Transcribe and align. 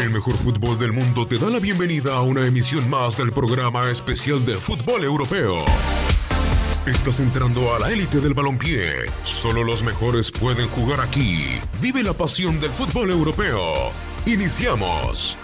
El 0.00 0.10
mejor 0.10 0.36
fútbol 0.36 0.78
del 0.78 0.92
mundo 0.92 1.26
te 1.26 1.36
da 1.36 1.50
la 1.50 1.58
bienvenida 1.58 2.14
a 2.14 2.22
una 2.22 2.46
emisión 2.46 2.88
más 2.88 3.16
del 3.16 3.32
programa 3.32 3.80
especial 3.90 4.44
de 4.46 4.54
fútbol 4.54 5.02
europeo. 5.02 5.58
Estás 6.86 7.18
entrando 7.18 7.74
a 7.74 7.80
la 7.80 7.90
élite 7.90 8.20
del 8.20 8.34
balompié. 8.34 9.06
Solo 9.24 9.64
los 9.64 9.82
mejores 9.82 10.30
pueden 10.30 10.68
jugar 10.68 11.00
aquí. 11.00 11.58
Vive 11.80 12.04
la 12.04 12.12
pasión 12.12 12.60
del 12.60 12.70
fútbol 12.70 13.10
europeo. 13.10 13.90
Iniciamos. 14.26 15.36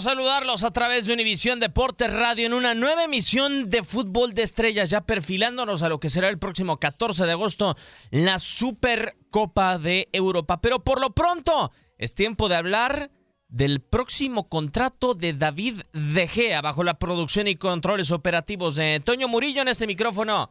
Saludarlos 0.00 0.64
a 0.64 0.70
través 0.70 1.06
de 1.06 1.12
Univisión 1.12 1.60
Deportes 1.60 2.12
Radio 2.12 2.46
en 2.46 2.52
una 2.52 2.74
nueva 2.74 3.04
emisión 3.04 3.68
de 3.68 3.82
Fútbol 3.82 4.34
de 4.34 4.42
Estrellas, 4.42 4.90
ya 4.90 5.00
perfilándonos 5.00 5.82
a 5.82 5.88
lo 5.88 5.98
que 5.98 6.10
será 6.10 6.28
el 6.28 6.38
próximo 6.38 6.78
14 6.78 7.26
de 7.26 7.32
agosto, 7.32 7.76
la 8.10 8.38
Supercopa 8.38 9.78
de 9.78 10.08
Europa. 10.12 10.60
Pero 10.60 10.84
por 10.84 11.00
lo 11.00 11.10
pronto, 11.10 11.72
es 11.96 12.14
tiempo 12.14 12.48
de 12.48 12.56
hablar 12.56 13.10
del 13.48 13.80
próximo 13.80 14.48
contrato 14.48 15.14
de 15.14 15.32
David 15.32 15.82
De 15.92 16.28
Gea 16.28 16.60
bajo 16.60 16.84
la 16.84 16.98
producción 16.98 17.48
y 17.48 17.56
controles 17.56 18.10
operativos 18.10 18.76
de 18.76 19.00
Toño 19.04 19.26
Murillo 19.26 19.62
en 19.62 19.68
este 19.68 19.86
micrófono. 19.86 20.50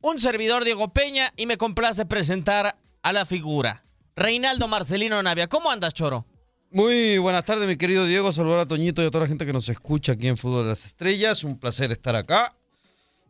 Un 0.00 0.20
servidor 0.20 0.64
Diego 0.64 0.92
Peña 0.92 1.32
y 1.36 1.46
me 1.46 1.56
complace 1.56 2.06
presentar 2.06 2.76
a 3.02 3.12
la 3.12 3.26
figura. 3.26 3.84
Reinaldo 4.16 4.68
Marcelino 4.68 5.22
Navia, 5.22 5.48
¿cómo 5.48 5.70
andas, 5.70 5.94
Choro? 5.94 6.26
Muy 6.74 7.18
buenas 7.18 7.44
tardes, 7.44 7.68
mi 7.68 7.76
querido 7.76 8.04
Diego. 8.04 8.32
Saludar 8.32 8.58
a 8.58 8.66
Toñito 8.66 9.00
y 9.00 9.06
a 9.06 9.10
toda 9.12 9.26
la 9.26 9.28
gente 9.28 9.46
que 9.46 9.52
nos 9.52 9.68
escucha 9.68 10.14
aquí 10.14 10.26
en 10.26 10.36
Fútbol 10.36 10.64
de 10.64 10.70
las 10.70 10.86
Estrellas. 10.86 11.44
Un 11.44 11.56
placer 11.56 11.92
estar 11.92 12.16
acá. 12.16 12.56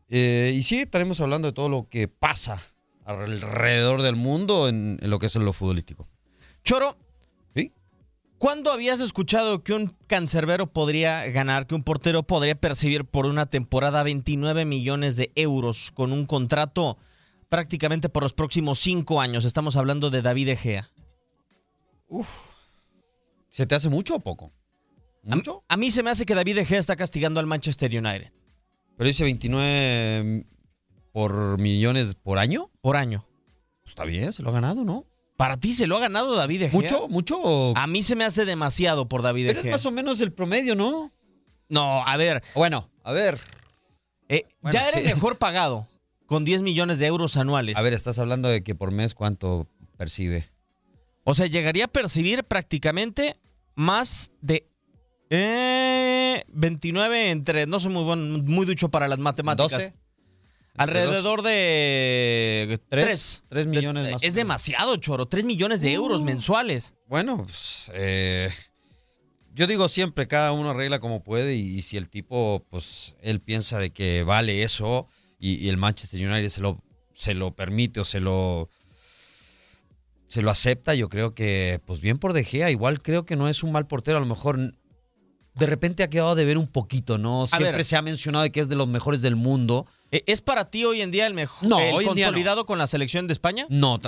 Eh, 0.09 0.55
y 0.57 0.63
sí, 0.63 0.79
estaremos 0.79 1.21
hablando 1.21 1.49
de 1.49 1.53
todo 1.53 1.69
lo 1.69 1.87
que 1.91 2.09
pasa 2.09 2.63
alrededor 3.05 4.01
del 4.01 4.17
mundo 4.17 4.67
en, 4.67 4.99
en 4.99 5.11
lo 5.11 5.19
que 5.19 5.27
es 5.27 5.37
en 5.37 5.45
lo 5.45 5.53
futbolístico. 5.53 6.09
Choro. 6.65 6.97
¿cuándo 8.39 8.73
habías 8.73 9.01
escuchado 9.01 9.63
que 9.63 9.75
un 9.75 9.95
cancerbero 10.07 10.67
podría 10.67 11.27
ganar, 11.27 11.67
que 11.67 11.75
un 11.75 11.85
portero 11.85 12.23
podría 12.23 12.55
percibir 12.55 13.05
por 13.05 13.27
una 13.27 13.45
temporada 13.45 14.03
29 14.03 14.65
millones 14.65 15.17
de 15.17 15.33
euros 15.35 15.91
con 15.93 16.13
un 16.13 16.25
contrato 16.25 16.97
prácticamente 17.51 18.09
por 18.09 18.23
los 18.23 18.33
próximos 18.33 18.79
cinco 18.79 19.21
años? 19.21 19.45
Estamos 19.45 19.77
hablando 19.77 20.09
de 20.09 20.23
David 20.23 20.49
Egea. 20.49 20.91
¿Se 23.55 23.67
te 23.67 23.77
hace 23.77 23.89
mucho 23.89 24.17
o 24.17 24.19
poco? 24.21 24.53
¿Mucho? 25.23 25.63
a 25.69 25.77
mí 25.77 25.93
se 25.93 26.03
me 26.03 26.11
hace 26.11 26.27
que 26.27 26.35
David 26.35 26.59
Egea 26.59 26.81
está 26.81 26.97
castigando 26.97 27.39
al 27.39 27.47
Manchester 27.47 27.89
United 27.97 28.33
Pero 28.97 29.07
dice 29.09 29.23
29 29.23 30.45
por 31.13 31.59
millones 31.61 32.17
por 32.17 32.39
año. 32.39 32.71
por 32.83 32.97
año. 32.97 33.25
Pues 33.83 33.91
está 33.93 34.05
bien, 34.05 34.33
se 34.33 34.43
lo 34.43 34.51
ha 34.51 34.53
ganado, 34.53 34.85
¿no? 34.85 35.07
¿Para 35.37 35.57
ti 35.57 35.73
se 35.73 35.87
lo 35.87 35.97
ha 35.97 36.01
ganado 36.01 36.35
David 36.35 36.63
Egea? 36.63 36.81
¿Mucho? 36.81 37.09
¿Mucho? 37.09 37.39
o- 37.41 37.75
A 37.77 37.87
mí 37.87 38.03
se 38.03 38.17
me 38.17 38.25
hace 38.25 38.45
demasiado 38.45 39.09
por 39.09 39.23
David 39.23 39.47
Pero 39.47 39.59
es 39.61 39.65
Egea. 39.67 39.73
más 39.77 39.87
o 39.87 39.93
menos 39.93 40.21
el 40.21 40.33
promedio, 40.33 40.75
¿no? 40.75 41.13
No, 41.69 42.05
a 42.05 42.17
ver, 42.17 42.43
Bueno, 42.57 42.91
a 43.05 43.13
ver. 43.13 43.39
eh, 44.29 44.47
Bueno, 44.63 44.75
ya 44.75 44.89
era 44.89 44.99
sí. 44.99 45.05
mejor 45.07 45.39
pagado 45.39 45.87
con 46.27 46.45
10 46.45 46.63
millones 46.63 46.99
de 46.99 47.07
euros 47.07 47.37
anuales. 47.37 47.77
A 47.77 47.83
ver, 47.83 47.93
estás 47.95 48.19
hablando 48.19 48.49
de 48.49 48.63
que 48.65 48.75
por 48.75 48.91
mes 48.91 49.15
cuánto 49.15 49.69
percibe. 49.97 50.51
O 51.23 51.35
sea, 51.35 51.47
llegaría 51.47 51.85
a 51.87 51.89
percibir 51.89 52.45
prácticamente 52.45 53.37
más 53.75 54.33
de 54.41 54.69
eh, 55.31 56.45
29 56.49 57.31
entre, 57.31 57.67
no 57.67 57.81
soy 57.81 57.93
muy 57.93 58.05
buen, 58.05 58.45
muy 58.45 58.67
ducho 58.67 58.91
para 58.91 59.09
las 59.09 59.19
matemáticas. 59.19 59.73
12. 59.73 59.95
Alrededor 60.77 61.43
de 61.43 62.81
3. 62.89 63.45
Tres 63.49 63.67
millones 63.67 64.13
más 64.13 64.23
o 64.23 64.27
Es 64.27 64.35
demasiado, 64.35 64.97
choro. 64.97 65.27
3 65.27 65.45
millones 65.45 65.81
de 65.83 65.93
euros 65.93 66.23
mensuales. 66.23 66.97
Bueno, 67.07 67.45
pues, 67.45 67.91
eh, 67.95 68.51
yo 69.53 69.69
digo 69.69 69.89
siempre, 69.89 70.27
cada 70.27 70.53
uno 70.53 70.71
arregla 70.71 70.99
como 70.99 71.23
puede 71.23 71.55
y, 71.55 71.79
y 71.79 71.83
si 71.83 71.97
el 71.97 72.11
tipo, 72.11 72.67
pues, 72.71 73.15
él 73.23 73.41
piensa 73.41 73.79
de 73.79 73.91
que 73.91 74.25
vale 74.25 74.65
eso 74.65 75.07
y, 75.39 75.55
y 75.65 75.69
el 75.69 75.77
Manchester 75.77 76.21
United 76.29 76.49
se 76.49 76.61
lo, 76.61 76.83
se 77.13 77.35
lo 77.35 77.55
permite 77.55 78.01
o 78.01 78.05
se 78.05 78.19
lo, 78.19 78.69
se 80.35 80.43
lo 80.43 80.51
acepta, 80.51 80.95
yo 80.97 81.09
creo 81.09 81.33
que, 81.33 81.81
pues 81.87 82.01
bien 82.01 82.19
por 82.19 82.33
De 82.33 82.43
Gea, 82.43 82.69
igual 82.69 83.01
creo 83.01 83.25
que 83.25 83.37
no 83.37 83.49
es 83.49 83.63
un 83.63 83.71
mal 83.71 83.87
portero, 83.87 84.17
a 84.17 84.21
lo 84.21 84.27
mejor 84.27 84.59
de 84.59 85.67
repente 85.67 86.03
ha 86.03 86.11
quedado 86.11 86.35
de 86.35 86.45
ver 86.45 86.59
un 86.59 86.67
poquito, 86.67 87.19
¿no? 87.19 87.47
Siempre 87.47 87.71
ver. 87.71 87.85
se 87.85 87.95
ha 87.95 88.03
mencionado 88.03 88.51
que 88.51 88.59
es 88.59 88.69
de 88.69 88.75
los 88.75 88.89
mejores 88.89 89.23
del 89.23 89.37
mundo. 89.37 89.87
Eh, 90.11 90.25
¿Es 90.27 90.41
para 90.41 90.71
ti 90.71 90.85
hoy 90.85 91.03
en 91.03 91.13
día 91.13 91.29
el 91.29 91.35
mejor 91.35 91.69
No, 91.69 91.79
el 91.79 91.95
hoy 91.95 92.07
en 92.07 92.15
día 92.15 92.27
no. 92.27 92.33
consolidado 92.33 92.67
con 92.67 92.79
la 92.79 92.89
selección 92.89 93.29
de 93.29 93.33
España? 93.33 93.67
No, 93.71 94.01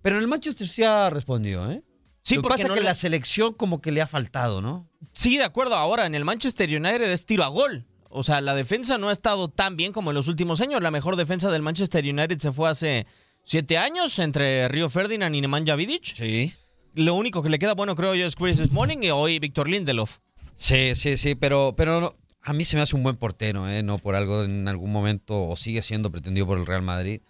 pero 0.00 0.16
en 0.16 0.22
el 0.22 0.28
Manchester 0.28 0.66
sí 0.66 0.82
ha 0.82 1.10
respondido, 1.10 1.70
¿eh? 1.70 1.82
Sí, 2.22 2.36
Lo 2.36 2.40
que 2.40 2.42
porque 2.48 2.54
pasa 2.54 2.62
es 2.62 2.68
no 2.70 2.74
que 2.74 2.80
le- 2.80 2.86
la 2.86 2.94
selección 2.94 3.52
como 3.52 3.82
que 3.82 3.92
le 3.92 4.00
ha 4.00 4.06
faltado, 4.06 4.62
¿no? 4.62 4.88
Sí, 5.12 5.36
de 5.36 5.44
acuerdo. 5.44 5.74
Ahora, 5.76 6.06
en 6.06 6.14
el 6.14 6.24
Manchester 6.24 6.68
United 6.70 7.12
es 7.12 7.26
tiro 7.26 7.44
a 7.44 7.48
gol. 7.48 7.84
O 8.08 8.22
sea, 8.24 8.40
la 8.40 8.54
defensa 8.54 8.96
no 8.96 9.10
ha 9.10 9.12
estado 9.12 9.48
tan 9.48 9.76
bien 9.76 9.92
como 9.92 10.10
en 10.10 10.14
los 10.14 10.26
últimos 10.28 10.62
años. 10.62 10.82
La 10.82 10.90
mejor 10.90 11.16
defensa 11.16 11.50
del 11.50 11.60
Manchester 11.60 12.02
United 12.02 12.38
se 12.38 12.50
fue 12.52 12.70
hace 12.70 13.06
siete 13.46 13.78
años 13.78 14.18
entre 14.18 14.66
Río 14.68 14.90
Ferdinand 14.90 15.34
y 15.34 15.40
Nemanja 15.40 15.74
Vidic. 15.76 16.04
Sí. 16.14 16.52
Lo 16.94 17.14
único 17.14 17.42
que 17.42 17.48
le 17.48 17.58
queda 17.58 17.74
bueno, 17.74 17.94
creo 17.94 18.14
yo, 18.14 18.26
es 18.26 18.34
Chris 18.36 18.58
Smalling 18.58 19.02
y 19.04 19.10
hoy 19.10 19.38
Víctor 19.38 19.68
Lindelof. 19.68 20.18
Sí, 20.54 20.94
sí, 20.94 21.16
sí, 21.16 21.34
pero, 21.34 21.74
pero 21.76 22.00
no- 22.00 22.14
a 22.42 22.52
mí 22.52 22.64
se 22.64 22.76
me 22.76 22.82
hace 22.82 22.96
un 22.96 23.02
buen 23.02 23.16
portero, 23.16 23.68
¿eh? 23.68 23.82
No 23.82 23.98
por 23.98 24.14
algo 24.16 24.44
en 24.44 24.66
algún 24.68 24.90
momento, 24.92 25.48
o 25.48 25.56
sigue 25.56 25.80
siendo 25.82 26.10
pretendido 26.10 26.46
por 26.46 26.58
el 26.58 26.66
Real 26.66 26.82
Madrid. 26.82 27.20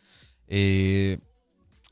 Eh, 0.49 1.19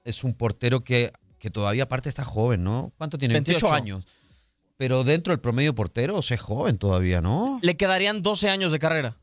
es 0.05 0.25
un 0.25 0.35
portero 0.35 0.81
que, 0.85 1.13
que 1.39 1.51
todavía 1.51 1.85
aparte 1.85 2.09
está 2.09 2.25
joven, 2.25 2.63
¿no? 2.65 2.93
¿Cuánto 2.97 3.19
tiene? 3.19 3.35
28, 3.35 3.67
28 3.67 3.75
años. 3.75 4.07
Pero 4.77 5.05
dentro 5.05 5.33
del 5.33 5.41
promedio 5.41 5.75
portero, 5.75 6.17
o 6.17 6.23
sea, 6.23 6.35
es 6.37 6.41
joven 6.41 6.79
todavía, 6.79 7.21
¿no? 7.21 7.59
Le 7.63 7.77
quedarían 7.77 8.23
12 8.23 8.49
años 8.51 8.73
de 8.73 8.79
carrera. 8.79 9.17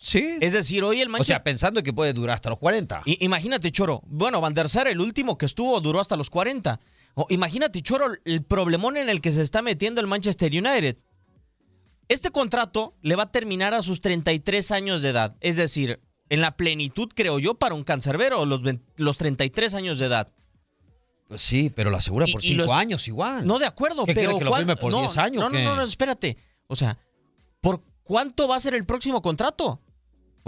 Sí. 0.00 0.38
Es 0.40 0.52
decir, 0.52 0.84
hoy 0.84 1.00
el 1.00 1.08
o 1.08 1.10
Manchester... 1.10 1.36
sea, 1.36 1.42
pensando 1.42 1.82
que 1.82 1.92
puede 1.92 2.12
durar 2.12 2.36
hasta 2.36 2.48
los 2.50 2.58
40. 2.58 3.02
I- 3.04 3.18
imagínate, 3.24 3.70
Choro. 3.72 4.00
Bueno, 4.06 4.40
Van 4.40 4.54
der 4.54 4.68
Sar, 4.68 4.86
el 4.88 5.00
último 5.00 5.36
que 5.36 5.44
estuvo, 5.46 5.80
duró 5.80 5.98
hasta 6.00 6.16
los 6.16 6.30
40. 6.30 6.78
O, 7.14 7.26
imagínate, 7.30 7.82
Choro, 7.82 8.12
el 8.24 8.44
problemón 8.44 8.96
en 8.96 9.08
el 9.08 9.20
que 9.20 9.32
se 9.32 9.42
está 9.42 9.60
metiendo 9.60 10.00
el 10.00 10.06
Manchester 10.06 10.52
United. 10.52 10.96
Este 12.08 12.30
contrato 12.30 12.94
le 13.02 13.16
va 13.16 13.24
a 13.24 13.32
terminar 13.32 13.74
a 13.74 13.82
sus 13.82 14.00
33 14.00 14.70
años 14.70 15.02
de 15.02 15.10
edad. 15.10 15.36
Es 15.40 15.56
decir, 15.56 16.00
en 16.30 16.40
la 16.40 16.56
plenitud, 16.56 17.08
creo 17.14 17.38
yo, 17.38 17.54
para 17.54 17.74
un 17.74 17.84
cancerbero, 17.84 18.46
los, 18.46 18.62
20 18.62 18.84
los 18.96 19.18
33 19.18 19.74
años 19.74 19.98
de 19.98 20.06
edad. 20.06 20.28
Pues 21.26 21.42
sí, 21.42 21.70
pero 21.74 21.90
lo 21.90 21.98
asegura 21.98 22.24
por 22.32 22.42
y 22.42 22.48
5 22.48 22.62
los- 22.62 22.70
años 22.70 23.06
igual. 23.08 23.46
No, 23.46 23.58
de 23.58 23.66
acuerdo, 23.66 24.04
¿Qué 24.06 24.14
pero. 24.14 24.30
quiere, 24.30 24.38
que 24.38 24.44
lo 24.44 24.50
¿cuál- 24.50 24.62
firme 24.62 24.76
por 24.76 24.92
no, 24.92 25.00
10 25.00 25.16
años, 25.18 25.42
No, 25.42 25.50
no, 25.50 25.58
no, 25.62 25.76
no, 25.76 25.82
espérate. 25.82 26.36
O 26.68 26.76
sea, 26.76 26.96
¿por 27.60 27.82
cuánto 28.04 28.48
va 28.48 28.56
a 28.56 28.60
ser 28.60 28.74
el 28.74 28.86
próximo 28.86 29.20
contrato? 29.20 29.80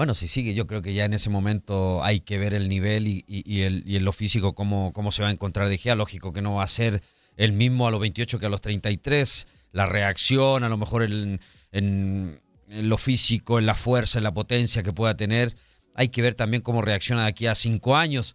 Bueno, 0.00 0.14
si 0.14 0.28
sigue, 0.28 0.54
yo 0.54 0.66
creo 0.66 0.80
que 0.80 0.94
ya 0.94 1.04
en 1.04 1.12
ese 1.12 1.28
momento 1.28 2.02
hay 2.02 2.20
que 2.20 2.38
ver 2.38 2.54
el 2.54 2.70
nivel 2.70 3.06
y, 3.06 3.22
y- 3.26 3.60
el, 3.60 3.82
y 3.86 3.96
en 3.96 4.06
lo 4.06 4.12
físico 4.12 4.54
cómo, 4.54 4.94
cómo 4.94 5.12
se 5.12 5.20
va 5.22 5.28
a 5.28 5.30
encontrar 5.30 5.68
de 5.68 5.76
Gea. 5.76 5.94
Lógico 5.94 6.32
que 6.32 6.40
no 6.40 6.54
va 6.54 6.62
a 6.62 6.68
ser 6.68 7.02
el 7.36 7.52
mismo 7.52 7.86
a 7.86 7.90
los 7.90 8.00
28 8.00 8.38
que 8.38 8.46
a 8.46 8.48
los 8.48 8.62
33. 8.62 9.46
La 9.72 9.84
reacción, 9.84 10.64
a 10.64 10.70
lo 10.70 10.78
mejor 10.78 11.02
en, 11.02 11.42
en- 11.70 12.40
en 12.70 12.88
lo 12.88 12.96
físico, 12.96 13.58
en 13.58 13.66
la 13.66 13.74
fuerza, 13.74 14.18
en 14.18 14.24
la 14.24 14.32
potencia 14.32 14.82
que 14.82 14.90
pueda 14.94 15.18
tener. 15.18 15.54
Hay 15.94 16.08
que 16.08 16.22
ver 16.22 16.34
también 16.34 16.62
cómo 16.62 16.80
reacciona 16.80 17.24
de 17.24 17.28
aquí 17.28 17.46
a 17.46 17.54
cinco 17.54 17.94
años. 17.94 18.34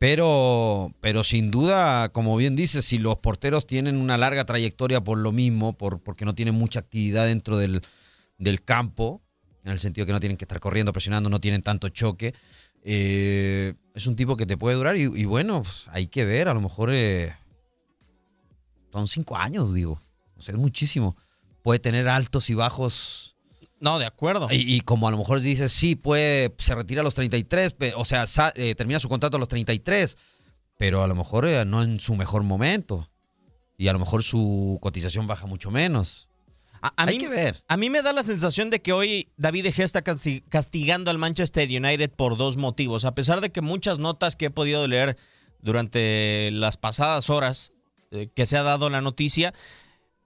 Pero, 0.00 0.96
pero 1.00 1.22
sin 1.22 1.52
duda, 1.52 2.08
como 2.08 2.36
bien 2.36 2.56
dices, 2.56 2.86
si 2.86 2.98
los 2.98 3.18
porteros 3.18 3.68
tienen 3.68 3.98
una 3.98 4.18
larga 4.18 4.46
trayectoria 4.46 5.00
por 5.04 5.18
lo 5.18 5.30
mismo, 5.30 5.78
por, 5.78 6.02
porque 6.02 6.24
no 6.24 6.34
tienen 6.34 6.56
mucha 6.56 6.80
actividad 6.80 7.26
dentro 7.26 7.56
del, 7.56 7.82
del 8.36 8.64
campo, 8.64 9.22
en 9.64 9.72
el 9.72 9.78
sentido 9.78 10.06
que 10.06 10.12
no 10.12 10.20
tienen 10.20 10.36
que 10.36 10.44
estar 10.44 10.60
corriendo, 10.60 10.92
presionando, 10.92 11.28
no 11.30 11.40
tienen 11.40 11.62
tanto 11.62 11.88
choque, 11.88 12.34
eh, 12.82 13.74
es 13.94 14.06
un 14.06 14.14
tipo 14.16 14.36
que 14.36 14.46
te 14.46 14.56
puede 14.56 14.76
durar 14.76 14.96
y, 14.96 15.02
y 15.02 15.24
bueno, 15.24 15.62
pues, 15.62 15.86
hay 15.88 16.06
que 16.06 16.24
ver, 16.24 16.48
a 16.48 16.54
lo 16.54 16.60
mejor 16.60 16.90
eh, 16.92 17.34
son 18.92 19.08
cinco 19.08 19.36
años, 19.36 19.72
digo, 19.74 20.00
o 20.36 20.42
sea, 20.42 20.54
es 20.54 20.60
muchísimo. 20.60 21.16
Puede 21.62 21.78
tener 21.78 22.08
altos 22.08 22.50
y 22.50 22.54
bajos 22.54 23.36
No, 23.80 23.98
de 23.98 24.04
acuerdo. 24.06 24.48
y, 24.50 24.74
y 24.76 24.80
como 24.82 25.08
a 25.08 25.10
lo 25.10 25.16
mejor 25.18 25.40
dices, 25.40 25.72
sí, 25.72 25.96
puede, 25.96 26.54
se 26.58 26.74
retira 26.74 27.00
a 27.00 27.04
los 27.04 27.14
33, 27.14 27.72
pe- 27.72 27.94
o 27.96 28.04
sea, 28.04 28.26
sa- 28.26 28.52
eh, 28.54 28.74
termina 28.74 29.00
su 29.00 29.08
contrato 29.08 29.36
a 29.36 29.40
los 29.40 29.48
33, 29.48 30.18
pero 30.76 31.02
a 31.02 31.06
lo 31.06 31.14
mejor 31.14 31.46
no 31.66 31.82
en 31.82 31.98
su 32.00 32.14
mejor 32.16 32.42
momento. 32.42 33.08
Y 33.76 33.88
a 33.88 33.92
lo 33.92 33.98
mejor 33.98 34.22
su 34.22 34.78
cotización 34.80 35.26
baja 35.26 35.46
mucho 35.46 35.70
menos. 35.70 36.28
A, 36.84 36.88
a 36.88 37.06
Hay 37.08 37.14
mí, 37.14 37.18
que 37.18 37.28
ver. 37.30 37.64
A 37.66 37.76
mí 37.78 37.88
me 37.88 38.02
da 38.02 38.12
la 38.12 38.22
sensación 38.22 38.68
de 38.68 38.82
que 38.82 38.92
hoy 38.92 39.30
David 39.38 39.64
De 39.64 39.72
Gea 39.72 39.86
está 39.86 40.04
casti- 40.04 40.42
castigando 40.50 41.10
al 41.10 41.16
Manchester 41.16 41.66
United 41.68 42.10
por 42.10 42.36
dos 42.36 42.58
motivos. 42.58 43.06
A 43.06 43.14
pesar 43.14 43.40
de 43.40 43.50
que 43.50 43.62
muchas 43.62 43.98
notas 43.98 44.36
que 44.36 44.46
he 44.46 44.50
podido 44.50 44.86
leer 44.86 45.16
durante 45.60 46.50
las 46.52 46.76
pasadas 46.76 47.30
horas 47.30 47.72
eh, 48.10 48.28
que 48.34 48.44
se 48.46 48.58
ha 48.58 48.62
dado 48.62 48.90
la 48.90 49.00
noticia. 49.00 49.54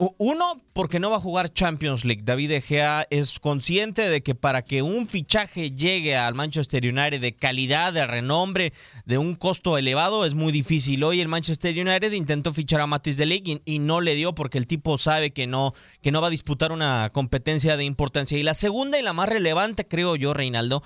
Uno, 0.01 0.63
porque 0.75 1.01
no 1.01 1.11
va 1.11 1.17
a 1.17 1.21
jugar 1.21 1.53
Champions 1.53 2.05
League. 2.05 2.23
David 2.25 2.53
Egea 2.53 3.09
es 3.11 3.41
consciente 3.41 4.09
de 4.09 4.23
que 4.23 4.37
para 4.37 4.63
que 4.63 4.81
un 4.81 5.09
fichaje 5.09 5.73
llegue 5.73 6.17
al 6.17 6.37
Manchester 6.37 6.85
United 6.85 7.21
de 7.21 7.35
calidad, 7.35 7.93
de 7.93 8.07
renombre, 8.07 8.73
de 9.07 9.19
un 9.19 9.35
costo 9.35 9.77
elevado, 9.77 10.25
es 10.25 10.35
muy 10.35 10.53
difícil. 10.53 11.03
Hoy 11.03 11.21
el 11.21 11.27
Manchester 11.27 11.77
United 11.77 12.13
intentó 12.13 12.55
fichar 12.55 12.81
a 12.81 12.87
Matis 12.87 13.17
de 13.17 13.27
Ligt 13.27 13.61
y, 13.65 13.79
no 13.81 14.01
le 14.01 14.15
dio 14.15 14.37
porque 14.37 14.59
el 14.59 14.69
tipo 14.69 14.99
sabe 14.99 15.33
que 15.33 15.49
no, 15.49 15.75
que 16.01 16.13
no 16.13 16.21
va 16.21 16.29
a 16.29 16.31
disputar 16.31 16.71
una 16.71 17.11
competencia 17.13 17.77
de 17.77 17.83
importancia. 17.83 18.39
Y 18.39 18.45
la 18.45 18.55
segunda 18.55 19.01
y 19.01 19.03
la 19.03 19.13
más 19.13 19.29
relevante, 19.29 19.89
creo 19.89 20.15
yo, 20.15 20.33
Reinaldo, 20.33 20.81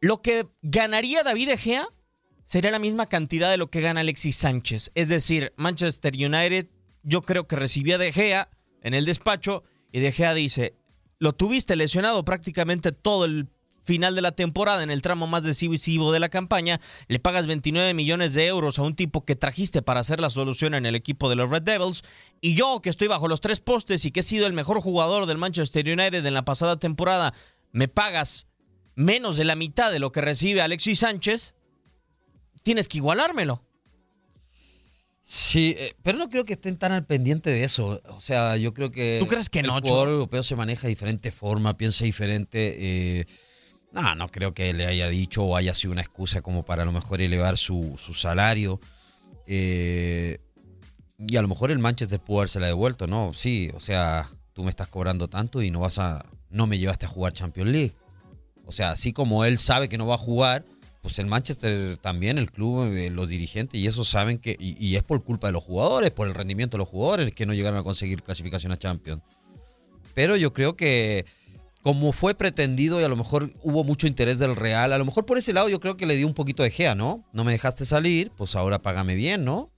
lo 0.00 0.22
que 0.22 0.46
ganaría 0.62 1.24
David 1.24 1.48
Egea 1.48 1.88
sería 2.44 2.70
la 2.70 2.78
misma 2.78 3.08
cantidad 3.08 3.50
de 3.50 3.56
lo 3.56 3.68
que 3.68 3.80
gana 3.80 4.02
Alexis 4.02 4.36
Sánchez. 4.36 4.92
Es 4.94 5.08
decir, 5.08 5.52
Manchester 5.56 6.14
United 6.14 6.68
yo 7.02 7.22
creo 7.22 7.46
que 7.46 7.56
recibía 7.56 7.98
De 7.98 8.12
Gea 8.12 8.50
en 8.82 8.94
el 8.94 9.04
despacho 9.04 9.64
y 9.92 10.00
De 10.00 10.12
Gea 10.12 10.34
dice, 10.34 10.74
lo 11.18 11.32
tuviste 11.32 11.76
lesionado 11.76 12.24
prácticamente 12.24 12.92
todo 12.92 13.24
el 13.24 13.48
final 13.84 14.14
de 14.14 14.22
la 14.22 14.32
temporada 14.32 14.82
en 14.82 14.90
el 14.90 15.02
tramo 15.02 15.26
más 15.26 15.42
decisivo 15.42 16.12
de 16.12 16.20
la 16.20 16.28
campaña, 16.28 16.80
le 17.08 17.18
pagas 17.18 17.46
29 17.46 17.94
millones 17.94 18.34
de 18.34 18.46
euros 18.46 18.78
a 18.78 18.82
un 18.82 18.94
tipo 18.94 19.24
que 19.24 19.36
trajiste 19.36 19.82
para 19.82 20.00
hacer 20.00 20.20
la 20.20 20.30
solución 20.30 20.74
en 20.74 20.86
el 20.86 20.94
equipo 20.94 21.28
de 21.28 21.36
los 21.36 21.50
Red 21.50 21.62
Devils, 21.62 22.02
y 22.40 22.54
yo 22.54 22.80
que 22.80 22.90
estoy 22.90 23.08
bajo 23.08 23.28
los 23.28 23.40
tres 23.40 23.60
postes 23.60 24.04
y 24.04 24.12
que 24.12 24.20
he 24.20 24.24
sido 24.24 24.46
el 24.46 24.52
mejor 24.52 24.80
jugador 24.80 25.26
del 25.26 25.38
Manchester 25.38 25.86
United 25.86 26.24
en 26.24 26.34
la 26.34 26.44
pasada 26.44 26.78
temporada, 26.78 27.34
me 27.72 27.88
pagas 27.88 28.46
menos 28.94 29.36
de 29.36 29.44
la 29.44 29.56
mitad 29.56 29.90
de 29.90 29.98
lo 29.98 30.12
que 30.12 30.20
recibe 30.20 30.62
Alexis 30.62 31.00
Sánchez, 31.00 31.54
tienes 32.62 32.88
que 32.88 32.98
igualármelo. 32.98 33.62
Sí, 35.24 35.76
eh, 35.78 35.94
pero 36.02 36.18
no 36.18 36.28
creo 36.28 36.44
que 36.44 36.54
estén 36.54 36.76
tan 36.76 36.90
al 36.90 37.04
pendiente 37.04 37.48
de 37.48 37.62
eso. 37.62 38.00
O 38.08 38.20
sea, 38.20 38.56
yo 38.56 38.74
creo 38.74 38.90
que. 38.90 39.18
¿Tú 39.20 39.28
crees 39.28 39.48
que 39.48 39.62
no, 39.62 39.78
El 39.78 39.82
jugador 39.82 40.08
europeo 40.08 40.42
se 40.42 40.56
maneja 40.56 40.82
de 40.82 40.88
diferente 40.88 41.30
forma, 41.30 41.76
piensa 41.76 42.04
diferente. 42.04 42.76
Eh, 42.78 43.26
no, 43.92 44.14
no 44.16 44.28
creo 44.28 44.52
que 44.52 44.72
le 44.72 44.86
haya 44.86 45.08
dicho 45.08 45.44
o 45.44 45.56
haya 45.56 45.74
sido 45.74 45.92
una 45.92 46.00
excusa 46.00 46.42
como 46.42 46.64
para 46.64 46.82
a 46.82 46.86
lo 46.86 46.92
mejor 46.92 47.20
elevar 47.20 47.56
su, 47.56 47.96
salario. 48.12 48.80
Eh, 49.46 50.38
y 51.18 51.36
a 51.36 51.42
lo 51.42 51.48
mejor 51.48 51.70
el 51.70 51.78
Manchester 51.78 52.18
pudo 52.18 52.38
haberse 52.38 52.58
la 52.58 52.66
devuelto, 52.66 53.06
¿no? 53.06 53.32
Sí, 53.32 53.70
o 53.74 53.80
sea, 53.80 54.28
tú 54.54 54.64
me 54.64 54.70
estás 54.70 54.88
cobrando 54.88 55.28
tanto 55.28 55.62
y 55.62 55.70
no 55.70 55.80
vas 55.80 55.98
a. 55.98 56.24
No 56.50 56.66
me 56.66 56.78
llevaste 56.78 57.06
a 57.06 57.08
jugar 57.08 57.32
Champions 57.32 57.70
League. 57.70 57.92
O 58.66 58.72
sea, 58.72 58.90
así 58.90 59.12
como 59.12 59.44
él 59.44 59.58
sabe 59.58 59.88
que 59.88 59.98
no 59.98 60.06
va 60.06 60.16
a 60.16 60.18
jugar, 60.18 60.64
pues 61.02 61.18
el 61.18 61.26
Manchester 61.26 61.98
también, 61.98 62.38
el 62.38 62.50
club, 62.50 62.84
eh, 62.94 63.10
los 63.10 63.28
dirigentes, 63.28 63.78
y 63.78 63.86
eso 63.88 64.04
saben 64.04 64.38
que, 64.38 64.56
y, 64.58 64.94
es 64.94 65.02
por 65.02 65.24
culpa 65.24 65.48
de 65.48 65.52
los 65.52 65.64
jugadores, 65.64 66.12
por 66.12 66.28
el 66.28 66.34
rendimiento 66.34 66.76
de 66.76 66.78
los 66.78 66.88
jugadores, 66.88 67.34
que 67.34 67.44
no 67.44 67.52
llegaron 67.52 67.80
a 67.80 67.82
conseguir 67.82 68.22
clasificación 68.22 68.70
a 68.70 68.76
Champions. 68.76 69.20
Pero 70.14 70.36
yo 70.36 70.52
creo 70.52 70.76
que 70.76 71.26
como 71.82 72.12
fue 72.12 72.36
pretendido 72.36 73.00
y 73.00 73.04
a 73.04 73.08
lo 73.08 73.16
mejor 73.16 73.50
hubo 73.62 73.82
mucho 73.82 74.06
interés 74.06 74.38
del 74.38 74.54
Real, 74.54 74.92
a 74.92 74.98
lo 74.98 75.04
mejor 75.04 75.26
por 75.26 75.38
ese 75.38 75.52
lado 75.52 75.68
yo 75.68 75.80
creo 75.80 75.96
que 75.96 76.06
le 76.06 76.14
dio 76.14 76.28
un 76.28 76.34
poquito 76.34 76.62
de 76.62 76.70
gea, 76.70 76.94
¿no? 76.94 77.24
No 77.32 77.42
me 77.42 77.50
dejaste 77.50 77.84
salir, 77.84 78.30
pues 78.36 78.54
ahora 78.54 78.80
págame 78.80 79.16
bien, 79.16 79.44
¿no? 79.44 79.72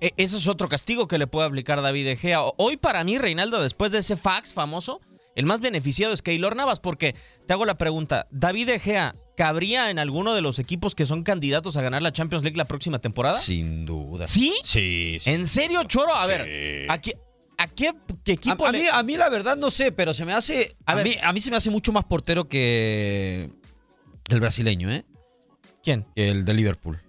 E, 0.00 0.14
ese 0.16 0.38
es 0.38 0.48
otro 0.48 0.68
castigo 0.70 1.06
que 1.06 1.18
le 1.18 1.26
puede 1.26 1.46
aplicar 1.46 1.82
David 1.82 2.06
De 2.06 2.16
Gea. 2.16 2.40
Hoy 2.56 2.78
para 2.78 3.04
mí, 3.04 3.18
Reinaldo, 3.18 3.62
después 3.62 3.92
de 3.92 3.98
ese 3.98 4.16
fax 4.16 4.54
famoso, 4.54 5.02
el 5.34 5.46
más 5.46 5.60
beneficiado 5.60 6.12
es 6.12 6.22
Keylor 6.22 6.56
Navas, 6.56 6.80
porque 6.80 7.14
te 7.46 7.52
hago 7.52 7.64
la 7.64 7.76
pregunta, 7.76 8.26
¿David 8.30 8.66
De 8.66 8.78
Gea 8.78 9.14
cabría 9.36 9.90
en 9.90 9.98
alguno 9.98 10.34
de 10.34 10.42
los 10.42 10.58
equipos 10.58 10.94
que 10.94 11.06
son 11.06 11.22
candidatos 11.22 11.76
a 11.76 11.82
ganar 11.82 12.02
la 12.02 12.12
Champions 12.12 12.44
League 12.44 12.56
la 12.56 12.66
próxima 12.66 13.00
temporada? 13.00 13.38
Sin 13.38 13.84
duda. 13.84 14.26
¿Sí? 14.26 14.52
Sí. 14.62 15.18
¿En 15.26 15.46
serio, 15.46 15.82
Choro? 15.84 16.14
A 16.14 16.26
ver, 16.26 16.86
¿a 16.88 17.00
qué, 17.00 17.14
equipo 18.26 18.66
a, 18.66 18.72
mí, 18.72 18.82
a 18.90 19.02
mí 19.02 19.16
la 19.16 19.28
verdad 19.28 19.56
no 19.56 19.70
sé, 19.70 19.92
pero 19.92 20.14
se 20.14 20.24
me 20.24 20.32
hace... 20.32 20.76
A, 20.86 20.96
mí, 20.96 21.14
a 21.22 21.32
mí 21.32 21.40
se 21.40 21.50
me 21.50 21.56
hace 21.56 21.70
mucho 21.70 21.92
más 21.92 22.04
portero 22.04 22.48
que 22.48 23.50
el 24.30 24.40
brasileño, 24.40 24.90
¿eh? 24.90 25.04
¿Quién? 25.82 26.06
El 26.14 26.44
de 26.44 26.54
Liverpool. 26.54 27.00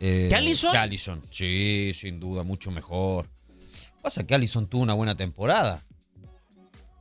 Eh, 0.00 0.26
¿Que 0.28 0.34
Allison? 0.34 0.72
Que 0.72 0.78
Allison. 0.78 1.22
Sí, 1.30 1.92
sin 1.94 2.20
duda, 2.20 2.42
mucho 2.42 2.70
mejor. 2.70 3.30
Pasa 4.02 4.26
que 4.26 4.34
Allison 4.34 4.66
tuvo 4.66 4.82
una 4.82 4.94
buena 4.94 5.16
temporada. 5.16 5.84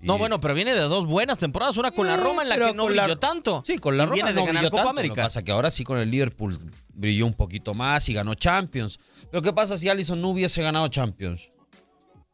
No, 0.02 0.18
bueno, 0.18 0.40
pero 0.40 0.54
viene 0.54 0.74
de 0.74 0.82
dos 0.82 1.06
buenas 1.06 1.38
temporadas, 1.38 1.78
una 1.78 1.92
con 1.92 2.08
la 2.08 2.18
Roma 2.18 2.44
en 2.44 2.50
la 2.50 2.58
que 2.58 2.74
no 2.74 2.86
brilló 2.86 3.18
tanto. 3.18 3.64
Sí, 3.66 3.78
con 3.78 3.98
la 3.98 4.06
Roma 4.06 4.16
viene 4.16 4.34
de 4.34 4.46
ganar 4.46 4.70
Copa 4.70 4.90
América. 4.90 5.14
Lo 5.14 5.16
que 5.16 5.22
pasa 5.22 5.44
que 5.44 5.52
ahora 5.52 5.72
sí 5.72 5.84
con 5.84 6.00
el 6.00 6.10
Liverpool 6.10 6.58
brilló 6.94 7.26
un 7.26 7.34
poquito 7.34 7.74
más 7.74 8.08
y 8.10 8.14
ganó 8.14 8.34
Champions. 8.34 9.00
Pero 9.30 9.42
¿qué 9.42 9.54
pasa 9.54 9.78
si 9.78 9.90
Allison 9.90 10.22
no 10.22 10.30
hubiese 10.30 10.62
ganado 10.62 10.88
Champions? 10.88 11.50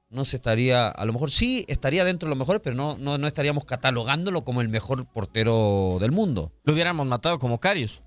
No 0.09 0.23
se 0.23 0.37
estaría, 0.37 0.87
a 0.87 1.05
lo 1.05 1.11
mejor 1.11 1.31
sí 1.31 1.65
estaría 1.67 2.05
dentro 2.05 2.27
de 2.27 2.35
lo 2.35 2.39
mejor, 2.39 2.61
pero 2.61 2.75
no, 2.75 2.97
no, 2.97 3.17
no 3.17 3.27
estaríamos 3.27 3.65
catalogándolo 3.65 4.43
como 4.43 4.61
el 4.61 4.69
mejor 4.69 5.05
portero 5.05 5.97
del 5.99 6.13
mundo. 6.13 6.53
Lo 6.63 6.73
hubiéramos 6.73 7.05
matado 7.05 7.39
como 7.39 7.59
Carius. 7.59 8.01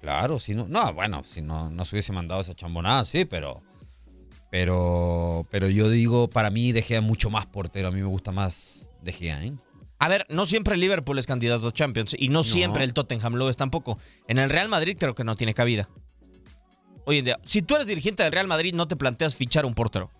Claro, 0.00 0.38
si 0.38 0.54
no, 0.54 0.66
no, 0.68 0.92
bueno, 0.92 1.24
si 1.24 1.40
no, 1.40 1.70
no 1.70 1.84
se 1.84 1.96
hubiese 1.96 2.12
mandado 2.12 2.42
esa 2.42 2.54
chambonada, 2.54 3.04
sí, 3.04 3.24
pero, 3.24 3.60
pero, 4.50 5.46
pero 5.50 5.68
yo 5.68 5.88
digo, 5.88 6.28
para 6.28 6.50
mí 6.50 6.70
dejé 6.72 7.00
mucho 7.00 7.30
más 7.30 7.46
portero, 7.46 7.88
a 7.88 7.90
mí 7.90 8.00
me 8.00 8.06
gusta 8.06 8.30
más 8.30 8.87
de 9.02 9.12
Gea, 9.12 9.44
¿eh? 9.44 9.52
A 10.00 10.08
ver, 10.08 10.26
no 10.28 10.46
siempre 10.46 10.74
el 10.74 10.80
Liverpool 10.80 11.18
es 11.18 11.26
candidato 11.26 11.68
a 11.68 11.72
Champions 11.72 12.14
y 12.16 12.28
no, 12.28 12.44
siempre 12.44 12.84
el 12.84 12.92
Tottenham 12.92 13.34
lo 13.34 13.50
es 13.50 13.56
tampoco. 13.56 13.98
En 14.28 14.38
el 14.38 14.48
Real 14.48 14.68
Madrid 14.68 14.96
creo 14.98 15.14
que 15.14 15.24
no 15.24 15.34
tiene 15.34 15.54
cabida. 15.54 15.88
Hoy 17.04 17.18
en 17.18 17.24
día, 17.24 17.40
si 17.44 17.62
tú 17.62 17.74
eres 17.74 17.88
dirigente 17.88 18.22
del 18.22 18.32
Real 18.32 18.46
Madrid, 18.46 18.74
no 18.74 18.86
te 18.86 18.94
planteas 18.94 19.34
fichar 19.34 19.66
un 19.66 19.74
portero. 19.74 20.10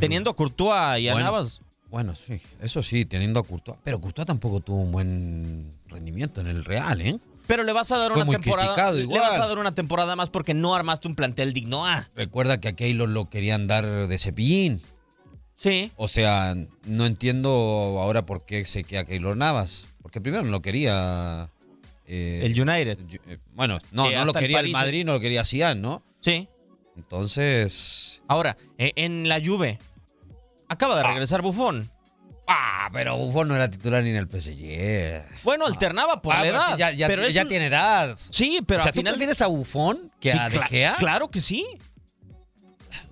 Teniendo 0.00 0.30
a 0.30 0.36
Courtois 0.36 1.00
y 1.00 1.08
a 1.08 1.12
bueno, 1.12 1.26
Navas. 1.26 1.60
Bueno, 1.90 2.14
sí, 2.14 2.40
eso 2.60 2.82
sí, 2.82 3.04
teniendo 3.04 3.40
a 3.40 3.42
Courtois. 3.42 3.78
Pero 3.84 4.00
Courtois 4.00 4.26
tampoco 4.26 4.60
tuvo 4.60 4.80
un 4.80 4.92
buen 4.92 5.70
rendimiento 5.88 6.40
en 6.40 6.46
el 6.46 6.64
Real, 6.64 7.00
¿eh? 7.02 7.18
Pero 7.46 7.64
le 7.64 7.72
vas 7.72 7.92
a 7.92 7.98
dar 7.98 8.12
una 8.12 8.24
temporada. 8.24 8.92
Le 8.92 9.18
vas 9.18 9.38
a 9.38 9.46
dar 9.46 9.58
una 9.58 9.74
temporada 9.74 10.16
más 10.16 10.30
porque 10.30 10.54
no 10.54 10.74
armaste 10.74 11.06
un 11.06 11.14
plantel 11.14 11.52
digno 11.52 11.86
A. 11.86 12.08
Recuerda 12.16 12.60
que 12.60 12.68
a 12.68 12.72
Keylor 12.72 13.08
lo 13.08 13.28
querían 13.28 13.66
dar 13.66 14.08
de 14.08 14.18
cepillín. 14.18 14.80
Sí. 15.56 15.90
O 15.96 16.06
sea, 16.06 16.54
no 16.84 17.06
entiendo 17.06 17.50
ahora 18.00 18.26
por 18.26 18.44
qué 18.44 18.64
se 18.64 18.84
queda 18.84 19.04
Keylor 19.04 19.36
Navas. 19.36 19.88
Porque 20.02 20.20
primero 20.20 20.44
no 20.44 20.50
lo 20.50 20.60
quería. 20.60 21.48
Eh, 22.06 22.42
el 22.44 22.60
United. 22.60 22.98
Eh, 23.26 23.38
bueno, 23.54 23.78
no, 23.90 24.10
no 24.10 24.24
lo 24.26 24.32
quería 24.32 24.60
el, 24.60 24.70
Madrid, 24.70 25.04
no 25.04 25.14
lo 25.14 25.20
quería 25.20 25.44
Cian, 25.44 25.80
¿no? 25.80 26.02
Sí. 26.20 26.48
Entonces. 26.94 28.22
Ahora, 28.28 28.56
eh, 28.78 28.92
en 28.96 29.28
la 29.28 29.40
Juve. 29.44 29.78
Acaba 30.68 30.94
de 30.96 31.00
ah. 31.02 31.08
regresar 31.08 31.42
Buffon. 31.42 31.90
Ah, 32.46 32.88
pero 32.92 33.16
Buffon 33.16 33.48
no 33.48 33.56
era 33.56 33.68
titular 33.68 34.04
ni 34.04 34.10
en 34.10 34.16
el 34.16 34.28
PSG. 34.28 35.42
Bueno, 35.42 35.66
alternaba 35.66 36.22
por 36.22 36.34
ah, 36.34 36.42
la 36.42 36.46
edad. 36.46 36.76
Ya, 36.76 36.90
ya, 36.92 37.08
pero 37.08 37.28
ya 37.28 37.44
tiene 37.46 37.66
edad. 37.66 38.16
Sí, 38.30 38.60
pero 38.64 38.80
o 38.80 38.82
sea, 38.82 38.90
al 38.90 38.94
final. 38.94 39.14
¿tú 39.14 39.18
prefieres 39.18 39.40
a 39.40 39.46
Buffon 39.46 40.12
que 40.20 40.32
a 40.32 40.48
De 40.48 40.60
Gea? 40.60 40.96
Claro 40.96 41.28
que 41.28 41.40
sí 41.40 41.66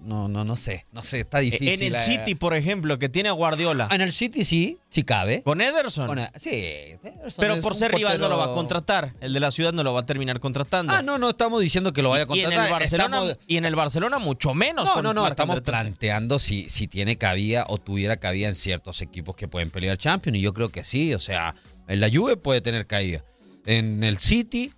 no, 0.03 0.29
no, 0.29 0.45
no 0.45 0.57
sé, 0.57 0.85
no 0.93 1.03
sé, 1.03 1.21
está 1.21 1.39
difícil. 1.39 1.69
En 1.69 1.83
el 1.83 1.95
eh. 1.95 2.03
City, 2.03 2.35
por 2.35 2.55
ejemplo, 2.55 2.99
que 2.99 3.09
tiene 3.09 3.29
a 3.29 3.33
Guardiola. 3.33 3.89
En 3.91 4.01
el 4.01 4.13
City 4.13 4.45
sí, 4.45 4.79
sí 4.91 5.03
cabe. 5.03 5.43
Con 5.43 5.61
Ederson. 5.61 6.19
sí, 6.37 6.51
Ederson 6.51 7.33
Pero 7.39 7.61
por 7.61 7.75
ser 7.75 7.93
rival 7.93 8.21
no 8.21 8.29
lo 8.29 8.39
va 8.39 8.47
a 8.47 8.55
contratar. 8.55 9.15
El 9.21 9.33
de 9.33 9.41
la 9.41 9.51
ciudad 9.51 9.73
no 9.73 9.83
lo 9.83 9.93
va 9.93 10.01
a 10.01 10.07
terminar 10.07 10.41
contratando. 10.41 10.93
Ah, 10.93 11.03
no, 11.03 11.19
no 11.19 11.31
estamos 11.31 11.61
diciendo 11.61 11.93
que 11.93 12.03
lo 12.03 12.11
vaya 12.11 12.25
a 12.25 12.27
contratar. 12.27 12.53
Y 12.53 12.57
en 12.57 12.65
el 12.65 12.71
Barcelona, 12.71 13.37
y 13.47 13.57
en 13.57 13.65
el 13.65 13.75
Barcelona 13.75 14.19
mucho 14.19 14.55
menos. 14.55 14.85
No, 14.85 15.03
no, 15.03 15.15
no, 15.15 15.27
estamos 15.27 15.61
planteando 15.63 16.39
si, 16.39 16.69
si 16.69 16.89
tiene 16.89 17.17
cabida 17.17 17.67
o 17.69 17.79
tuviera 17.79 18.17
cabida 18.17 18.49
en 18.49 18.55
ciertos 18.55 19.01
equipos 19.01 19.37
que 19.37 19.49
pueden 19.49 19.71
pelear 19.71 19.97
Champions. 19.99 20.39
Y 20.39 20.43
yo 20.43 20.53
creo 20.53 20.69
que 20.69 20.85
sí, 20.85 21.15
o 21.15 21.19
sea, 21.19 21.55
en 21.89 22.01
la 22.01 22.11
Juve 22.13 22.37
puede 22.37 22.61
tener 22.61 22.87
caída. 22.87 23.25
En 23.67 24.05
el 24.05 24.19
City 24.19 24.73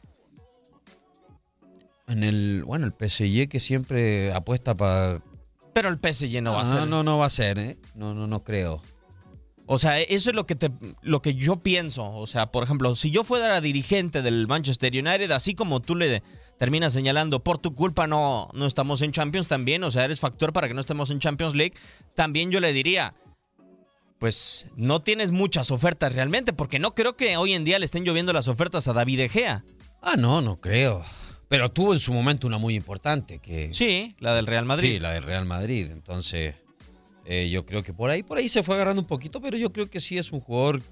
en 2.06 2.22
el, 2.22 2.64
bueno, 2.64 2.86
el 2.86 2.92
PSG 2.92 3.48
que 3.48 3.60
siempre 3.60 4.32
apuesta 4.32 4.74
para... 4.74 5.22
Pero 5.72 5.88
el 5.88 5.96
PSG 5.96 6.42
no, 6.42 6.54
va 6.54 6.62
a 6.62 6.64
ser. 6.64 6.86
No, 6.86 7.02
no 7.02 7.18
va 7.18 7.26
a 7.26 7.30
ser, 7.30 7.58
¿eh? 7.58 7.76
No, 7.94 8.14
no, 8.14 8.26
no 8.26 8.42
creo. 8.42 8.80
O 9.66 9.78
sea, 9.78 10.00
eso 10.00 10.30
es 10.30 10.36
lo 10.36 10.46
que, 10.46 10.54
te, 10.54 10.70
lo 11.02 11.20
que 11.20 11.34
yo 11.34 11.56
pienso. 11.56 12.08
O 12.14 12.26
sea, 12.26 12.46
por 12.46 12.62
ejemplo, 12.62 12.94
si 12.94 13.10
yo 13.10 13.24
fuera 13.24 13.60
dirigente 13.60 14.22
del 14.22 14.46
Manchester 14.46 14.92
United, 14.92 15.30
así 15.32 15.54
como 15.54 15.80
tú 15.80 15.96
le 15.96 16.22
terminas 16.56 16.92
señalando, 16.92 17.40
por 17.40 17.58
tu 17.58 17.74
culpa 17.74 18.06
no, 18.06 18.48
no 18.54 18.66
estamos 18.66 19.02
en 19.02 19.12
Champions 19.12 19.48
también, 19.48 19.84
o 19.84 19.90
sea, 19.90 20.04
eres 20.04 20.20
factor 20.20 20.52
para 20.52 20.68
que 20.68 20.74
no 20.74 20.80
estemos 20.80 21.10
en 21.10 21.18
Champions 21.18 21.54
League, 21.54 21.74
también 22.14 22.50
yo 22.50 22.60
le 22.60 22.72
diría, 22.72 23.12
pues 24.18 24.66
no 24.76 25.00
tienes 25.00 25.32
muchas 25.32 25.70
ofertas 25.70 26.14
realmente, 26.14 26.54
porque 26.54 26.78
no 26.78 26.94
creo 26.94 27.16
que 27.16 27.36
hoy 27.36 27.52
en 27.52 27.64
día 27.64 27.78
le 27.78 27.84
estén 27.84 28.04
lloviendo 28.04 28.32
las 28.32 28.48
ofertas 28.48 28.88
a 28.88 28.94
David 28.94 29.20
Egea. 29.20 29.64
Ah, 30.00 30.14
no, 30.16 30.40
no 30.40 30.56
creo. 30.56 31.04
Pero 31.48 31.70
tuvo 31.70 31.92
en 31.92 32.00
su 32.00 32.12
momento 32.12 32.46
una 32.46 32.58
muy 32.58 32.74
importante 32.74 33.38
que... 33.38 33.72
Sí, 33.72 34.16
la 34.18 34.34
del 34.34 34.46
Real 34.46 34.64
Madrid. 34.64 34.94
Sí, 34.94 34.98
la 34.98 35.12
del 35.12 35.22
Real 35.22 35.44
Madrid. 35.44 35.88
Entonces, 35.92 36.56
eh, 37.24 37.48
yo 37.50 37.64
creo 37.64 37.82
que 37.82 37.92
por 37.92 38.10
ahí, 38.10 38.22
por 38.22 38.38
ahí 38.38 38.48
se 38.48 38.62
fue 38.62 38.74
agarrando 38.74 39.02
un 39.02 39.08
poquito, 39.08 39.40
pero 39.40 39.56
yo 39.56 39.72
creo 39.72 39.88
que 39.88 40.00
sí 40.00 40.18
es 40.18 40.32
un 40.32 40.40
jugador 40.40 40.82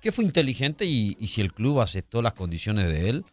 que 0.00 0.10
fue 0.10 0.24
inteligente 0.24 0.84
y, 0.84 1.14
si 1.28 1.40
el 1.40 1.52
club 1.52 1.80
aceptó 1.80 2.22
las 2.22 2.34
condiciones 2.34 2.88
de 2.88 3.08
él, 3.08 3.24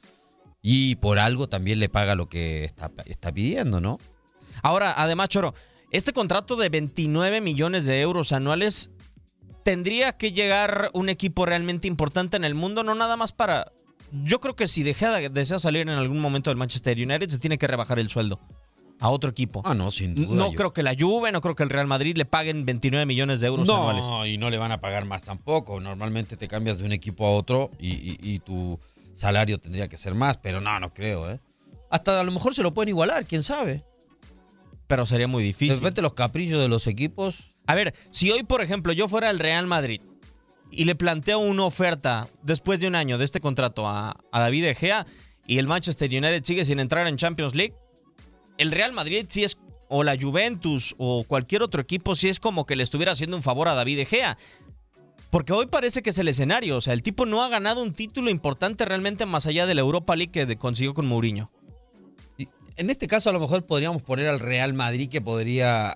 Y 0.62 0.96
por 0.98 1.20
algo 1.20 1.48
también 1.48 1.80
le 1.80 1.88
paga 1.88 2.16
lo 2.16 2.28
que 2.28 2.66
está, 2.66 2.92
está 3.06 3.32
pidiendo, 3.32 3.80
¿no? 3.80 3.98
Ahora, 4.62 4.94
además, 4.98 5.30
Choro, 5.30 5.54
este 5.92 6.12
contrato 6.12 6.58
de 6.58 6.68
29 6.68 7.40
millones 7.40 7.86
de 7.86 8.02
euros 8.02 8.34
anuales 8.34 8.92
tendría 9.64 10.18
que 10.18 10.32
llegar 10.34 10.92
un 10.94 11.10
equipo 11.10 11.46
realmente 11.46 11.88
importante 11.88 12.38
en 12.38 12.44
el 12.44 12.56
mundo, 12.56 12.84
no 12.84 12.94
nada 12.94 13.16
más 13.16 13.32
para... 13.32 13.72
Yo 14.12 14.40
creo 14.40 14.56
que 14.56 14.68
si 14.68 14.84
deja, 14.84 15.18
desea 15.30 15.60
salir 15.60 15.82
en 15.82 15.90
algún 15.90 16.20
momento 16.20 16.50
del 16.50 16.58
Manchester 16.58 16.98
United, 16.98 17.30
se 17.30 17.40
tiene 17.40 17.58
que 17.58 17.68
rebajar 17.68 18.00
el 18.00 18.10
sueldo 18.10 18.40
a 19.00 19.10
otro 19.10 19.30
equipo. 19.30 19.62
Ah, 19.66 19.74
no, 19.74 19.92
sin 19.92 20.14
duda. 20.14 20.36
No 20.36 20.52
creo 20.52 20.74
que 20.74 20.84
la 20.84 20.96
Juve, 20.98 21.32
no 21.32 21.42
creo 21.42 21.56
que 21.56 21.64
el 21.64 21.70
Real 21.70 21.88
Madrid 21.88 22.18
le 22.18 22.26
paguen 22.26 22.66
29 22.66 23.06
millones 23.06 23.40
de 23.40 23.48
euros 23.48 23.66
no, 23.66 23.78
anuales. 23.78 24.04
No, 24.04 24.26
y 24.26 24.38
no 24.38 24.50
le 24.50 24.58
van 24.58 24.72
a 24.72 24.82
pagar 24.82 25.06
más 25.06 25.24
tampoco. 25.24 25.80
Normalmente 25.80 26.38
te 26.38 26.48
cambias 26.48 26.80
de 26.80 26.86
un 26.86 26.92
equipo 26.92 27.26
a 27.26 27.32
otro 27.32 27.70
y, 27.80 28.18
y, 28.22 28.40
tu 28.40 28.80
salario 29.14 29.58
tendría 29.58 29.88
que 29.88 29.98
ser 29.98 30.16
más, 30.16 30.38
pero 30.38 30.60
no, 30.60 30.80
no 30.80 30.94
creo, 30.94 31.30
¿eh? 31.30 31.40
Hasta 31.90 32.20
a 32.20 32.24
lo 32.24 32.32
mejor 32.32 32.54
se 32.54 32.62
lo 32.62 32.74
pueden 32.74 32.90
igualar, 32.90 33.26
quién 33.26 33.42
sabe. 33.42 33.84
Pero 34.88 35.06
sería 35.06 35.28
muy 35.28 35.44
difícil. 35.44 35.70
De 35.70 35.76
repente 35.76 36.02
los 36.02 36.14
caprichos 36.14 36.60
de 36.60 36.68
los 36.68 36.86
equipos. 36.88 37.52
A 37.68 37.76
ver, 37.76 37.94
si 38.12 38.32
hoy, 38.32 38.44
por 38.44 38.62
ejemplo, 38.62 38.92
yo 38.94 39.08
fuera 39.08 39.30
el 39.30 39.40
Real 39.40 39.66
Madrid 39.66 40.02
y 40.72 40.86
le 40.86 40.96
planteo 40.96 41.40
una 41.40 41.64
oferta 41.66 42.28
después 42.44 42.80
de 42.80 42.88
un 42.88 42.96
año 42.96 43.18
de 43.18 43.26
este 43.26 43.40
contrato 43.40 43.88
a, 43.88 44.16
a 44.32 44.40
David 44.40 44.66
Egea 44.66 45.06
y 45.48 45.58
el 45.58 45.68
Manchester 45.68 46.10
United 46.10 46.44
sigue 46.44 46.66
sin 46.66 46.80
entrar 46.80 47.08
en 47.08 47.18
Champions 47.18 47.56
League, 47.56 47.74
el 48.60 48.72
Real 48.72 48.94
Madrid 48.94 49.26
sí 49.30 49.44
es, 49.44 49.58
o 49.88 50.04
la 50.04 50.18
Juventus 50.20 50.94
o 50.98 51.24
cualquier 51.24 51.64
otro 51.64 51.82
equipo, 51.82 52.16
sí 52.16 52.30
es 52.30 52.40
como 52.40 52.66
que 52.66 52.76
le 52.76 52.84
estuviera 52.84 53.14
haciendo 53.14 53.36
un 53.36 53.42
favor 53.42 53.68
a 53.68 53.74
David 53.74 54.00
Egea. 54.00 54.38
Porque 55.32 55.54
hoy 55.54 55.68
parece 55.68 56.02
que 56.02 56.10
es 56.10 56.18
el 56.18 56.28
escenario. 56.28 56.78
O 56.78 56.82
sea, 56.82 56.94
el 56.94 57.04
tipo 57.04 57.26
no 57.26 57.44
ha 57.44 57.50
ganado 57.50 57.84
un 57.84 57.94
título 57.94 58.30
importante 58.30 58.86
realmente 58.86 59.26
más 59.26 59.46
allá 59.46 59.66
de 59.66 59.76
la 59.76 59.82
Europa 59.82 60.16
League 60.16 60.32
que 60.32 60.58
consiguió 60.58 60.94
con 60.94 61.08
Mourinho. 61.08 61.50
En 62.78 62.90
este 62.90 63.08
caso, 63.08 63.30
a 63.30 63.34
lo 63.34 63.40
mejor 63.40 63.66
podríamos 63.66 64.02
poner 64.02 64.28
al 64.28 64.40
Real 64.40 64.74
Madrid 64.74 65.10
que 65.10 65.22
podría 65.22 65.96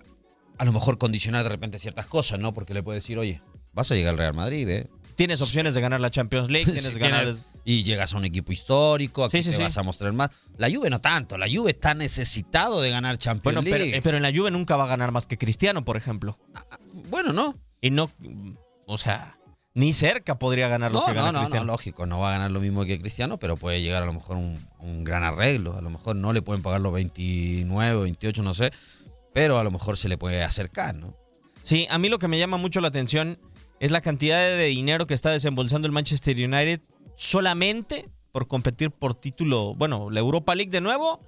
a 0.58 0.66
lo 0.66 0.72
mejor 0.72 0.98
condicionar 0.98 1.44
de 1.44 1.50
repente 1.50 1.80
ciertas 1.80 2.06
cosas, 2.06 2.40
¿no? 2.40 2.54
Porque 2.54 2.74
le 2.74 2.84
puede 2.84 3.00
decir, 3.00 3.18
oye, 3.18 3.42
vas 3.74 3.92
a 3.92 3.96
llegar 3.96 4.12
al 4.12 4.18
Real 4.18 4.34
Madrid, 4.34 4.68
¿eh? 4.70 4.88
Tienes 5.16 5.42
opciones 5.42 5.76
de 5.76 5.82
ganar 5.82 6.02
la 6.02 6.10
Champions 6.10 6.50
League, 6.50 6.66
tienes 6.72 6.98
ganar... 6.98 7.34
Y 7.66 7.84
llegas 7.84 8.14
a 8.14 8.18
un 8.18 8.26
equipo 8.26 8.52
histórico, 8.52 9.24
aquí 9.24 9.42
te 9.42 9.58
vas 9.58 9.78
a 9.78 9.84
mostrar 9.84 10.12
más. 10.12 10.32
La 10.58 10.70
Juve 10.70 10.90
no 10.90 11.00
tanto, 11.00 11.38
la 11.38 11.48
Juve 11.50 11.72
está 11.72 11.94
necesitado 11.94 12.82
de 12.82 12.90
ganar 12.90 13.18
Champions 13.18 13.64
League. 13.64 13.92
Pero, 13.92 14.04
pero, 14.04 14.18
en 14.18 14.24
la 14.24 14.34
Juve 14.34 14.52
nunca 14.52 14.76
va 14.76 14.84
a 14.84 14.88
ganar 14.88 15.14
más 15.14 15.28
que 15.28 15.38
Cristiano, 15.38 15.82
por 15.82 15.96
ejemplo. 15.96 16.38
Ah, 16.56 16.66
bueno, 17.10 17.32
no. 17.32 17.58
Y 17.80 17.92
no, 17.92 18.12
o 18.86 18.98
sea, 18.98 19.38
ni 19.74 19.94
cerca 19.94 20.38
podría 20.38 20.68
ganar 20.68 20.92
lo 20.92 21.06
que 21.06 21.14
gana 21.14 21.32
no, 21.32 21.40
Cristiano. 21.40 21.66
No, 21.66 21.72
lógico, 21.72 22.06
no 22.06 22.20
va 22.20 22.30
a 22.30 22.34
ganar 22.34 22.52
lo 22.52 22.60
mismo 22.60 22.84
que 22.86 23.00
Cristiano, 23.00 23.38
pero 23.38 23.56
puede 23.56 23.82
llegar 23.82 24.04
a 24.04 24.06
lo 24.06 24.14
mejor 24.14 24.38
un, 24.38 24.60
un 24.80 25.04
gran 25.04 25.24
arreglo. 25.24 25.78
A 25.78 25.82
lo 25.82 25.90
mejor 25.90 26.18
no 26.18 26.34
le 26.34 26.42
pueden 26.42 26.62
pagar 26.62 26.82
los 26.82 26.94
29, 26.94 28.02
28, 28.02 28.44
no 28.44 28.54
sé, 28.54 28.72
pero 29.34 29.58
a 29.58 29.64
lo 29.64 29.72
mejor 29.72 29.98
se 29.98 30.10
le 30.10 30.18
puede 30.18 30.44
acercar, 30.44 30.96
¿no? 30.96 31.16
Sí, 31.64 31.88
a 31.90 31.98
mí 31.98 32.10
lo 32.10 32.20
que 32.20 32.28
me 32.28 32.38
llama 32.38 32.58
mucho 32.58 32.82
la 32.82 32.90
atención 32.90 33.40
es 33.80 33.92
la 33.92 34.02
cantidad 34.02 34.40
de 34.40 34.66
dinero 34.66 35.08
que 35.08 35.14
está 35.14 35.32
desembolsando 35.32 35.86
el 35.86 35.92
Manchester 35.92 36.36
United 36.36 36.82
solamente 37.16 38.10
por 38.32 38.48
competir 38.48 38.92
por 38.92 39.14
título, 39.14 39.76
bueno, 39.76 40.10
la 40.10 40.20
Europa 40.20 40.56
League 40.56 40.72
de 40.72 40.82
nuevo. 40.82 41.22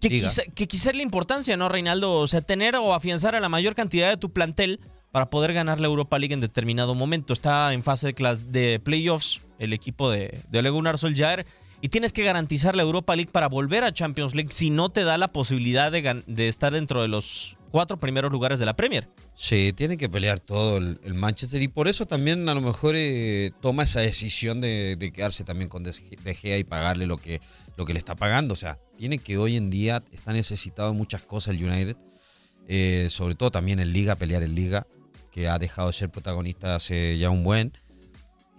Que 0.00 0.08
quizá, 0.10 0.42
que 0.54 0.68
quizá, 0.68 0.92
la 0.92 1.02
importancia, 1.02 1.56
¿no, 1.56 1.68
Reinaldo? 1.68 2.12
O 2.20 2.28
sea, 2.28 2.40
tener 2.40 2.76
o 2.76 2.94
afianzar 2.94 3.34
a 3.34 3.40
la 3.40 3.48
mayor 3.48 3.74
cantidad 3.74 4.08
de 4.08 4.16
tu 4.16 4.32
plantel 4.32 4.80
para 5.10 5.28
poder 5.28 5.52
ganar 5.52 5.80
la 5.80 5.88
Europa 5.88 6.18
League 6.18 6.34
en 6.34 6.40
determinado 6.40 6.94
momento. 6.94 7.32
Está 7.32 7.72
en 7.72 7.82
fase 7.82 8.12
de, 8.12 8.36
de 8.48 8.78
playoffs 8.78 9.40
el 9.58 9.72
equipo 9.72 10.08
de, 10.08 10.40
de 10.48 10.58
Ole 10.60 10.70
Gunnar 10.70 10.98
Solskjaer 10.98 11.46
y 11.80 11.88
tienes 11.88 12.12
que 12.12 12.24
garantizar 12.24 12.74
la 12.74 12.82
Europa 12.82 13.14
League 13.14 13.30
para 13.30 13.48
volver 13.48 13.84
a 13.84 13.92
Champions 13.92 14.34
League 14.34 14.50
si 14.52 14.70
no 14.70 14.88
te 14.90 15.04
da 15.04 15.18
la 15.18 15.28
posibilidad 15.28 15.92
de, 15.92 16.48
estar 16.48 16.72
dentro 16.72 17.02
de 17.02 17.08
los 17.08 17.56
cuatro 17.70 17.98
primeros 17.98 18.32
lugares 18.32 18.58
de 18.58 18.66
la 18.66 18.74
Premier. 18.74 19.08
Sí, 19.34 19.72
tiene 19.76 19.96
que 19.96 20.08
pelear 20.08 20.40
todo 20.40 20.78
el, 20.78 21.14
Manchester 21.14 21.62
y 21.62 21.68
por 21.68 21.86
eso 21.86 22.06
también 22.06 22.48
a 22.48 22.54
lo 22.54 22.60
mejor 22.60 22.94
eh, 22.96 23.52
toma 23.60 23.84
esa 23.84 24.00
decisión 24.00 24.60
de, 24.60 25.12
quedarse 25.14 25.44
también 25.44 25.68
con 25.68 25.84
De 25.84 25.92
Gea 26.34 26.58
y 26.58 26.64
pagarle 26.64 27.06
lo 27.06 27.18
que, 27.18 27.40
lo 27.76 27.84
que 27.84 27.92
le 27.92 27.98
está 28.00 28.16
pagando. 28.16 28.54
O 28.54 28.56
sea, 28.56 28.78
tiene 28.96 29.18
que 29.18 29.38
hoy 29.38 29.56
en 29.56 29.70
día 29.70 30.02
está 30.10 30.32
necesitado 30.32 30.92
muchas 30.94 31.22
cosas 31.22 31.54
el 31.54 31.64
United, 31.64 31.96
eh, 32.66 33.06
sobre 33.10 33.36
todo 33.36 33.50
también 33.50 33.78
en 33.78 33.92
Liga, 33.92 34.16
pelear 34.16 34.42
en 34.42 34.54
Liga, 34.54 34.86
que 35.30 35.48
ha 35.48 35.58
dejado 35.58 35.88
de 35.88 35.94
ser 35.94 36.10
protagonista 36.10 36.74
hace 36.74 37.16
ya 37.18 37.30
un 37.30 37.44
buen. 37.44 37.72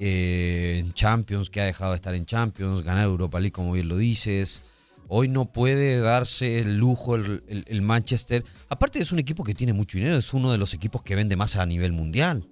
Eh, 0.01 0.77
en 0.79 0.93
Champions, 0.93 1.49
que 1.49 1.59
ha 1.59 1.65
dejado 1.65 1.91
de 1.91 1.97
estar 1.97 2.15
en 2.15 2.25
Champions, 2.25 2.83
ganar 2.83 3.03
Europa 3.03 3.39
League, 3.39 3.51
como 3.51 3.73
bien 3.73 3.89
lo 3.89 3.97
dices. 3.97 4.63
Hoy 5.09 5.27
no 5.27 5.51
puede 5.51 5.99
darse 5.99 6.59
el 6.59 6.77
lujo 6.77 7.15
el, 7.15 7.81
Manchester. 7.81 8.45
Aparte 8.69 8.99
es 8.99 9.11
un 9.11 9.19
equipo 9.19 9.43
que 9.43 9.53
tiene 9.53 9.73
mucho 9.73 9.97
dinero, 9.97 10.15
es 10.15 10.33
uno 10.33 10.51
de 10.51 10.57
los 10.57 10.73
equipos 10.73 11.01
que 11.01 11.15
vende 11.15 11.35
más 11.35 11.57
a 11.57 11.65
nivel 11.65 11.91
mundial. 11.91 12.47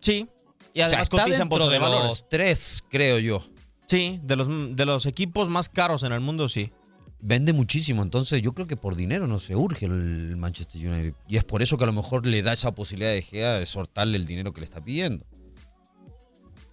Sí, 0.00 0.28
y 0.74 0.80
además 0.80 1.08
o 1.10 1.16
sea, 1.28 1.48
por 1.48 1.70
de 1.70 1.78
los 1.78 2.28
tres, 2.28 2.82
creo 2.90 3.18
yo. 3.18 3.42
Sí, 3.86 4.20
de 4.22 4.36
los, 4.36 4.76
de 4.76 4.84
los 4.84 5.06
equipos 5.06 5.48
más 5.48 5.68
caros 5.68 6.02
en 6.02 6.12
el 6.12 6.20
mundo, 6.20 6.48
sí. 6.48 6.72
Vende 7.20 7.54
muchísimo, 7.54 8.02
entonces 8.02 8.42
yo 8.42 8.52
creo 8.52 8.66
que 8.66 8.76
por 8.76 8.96
dinero 8.96 9.26
no 9.26 9.38
se 9.38 9.56
urge 9.56 9.86
el 9.86 10.36
Manchester 10.36 10.86
United. 10.86 11.14
Y 11.28 11.38
es 11.38 11.44
por 11.44 11.62
eso 11.62 11.78
que 11.78 11.84
a 11.84 11.86
lo 11.86 11.92
mejor 11.92 12.26
le 12.26 12.42
da 12.42 12.52
esa 12.52 12.74
posibilidad 12.74 13.12
de 13.12 13.22
Gea 13.22 13.54
de 13.54 13.64
soltarle 13.64 14.16
el 14.16 14.26
dinero 14.26 14.52
que 14.52 14.60
le 14.60 14.66
está 14.66 14.82
pidiendo. 14.82 15.24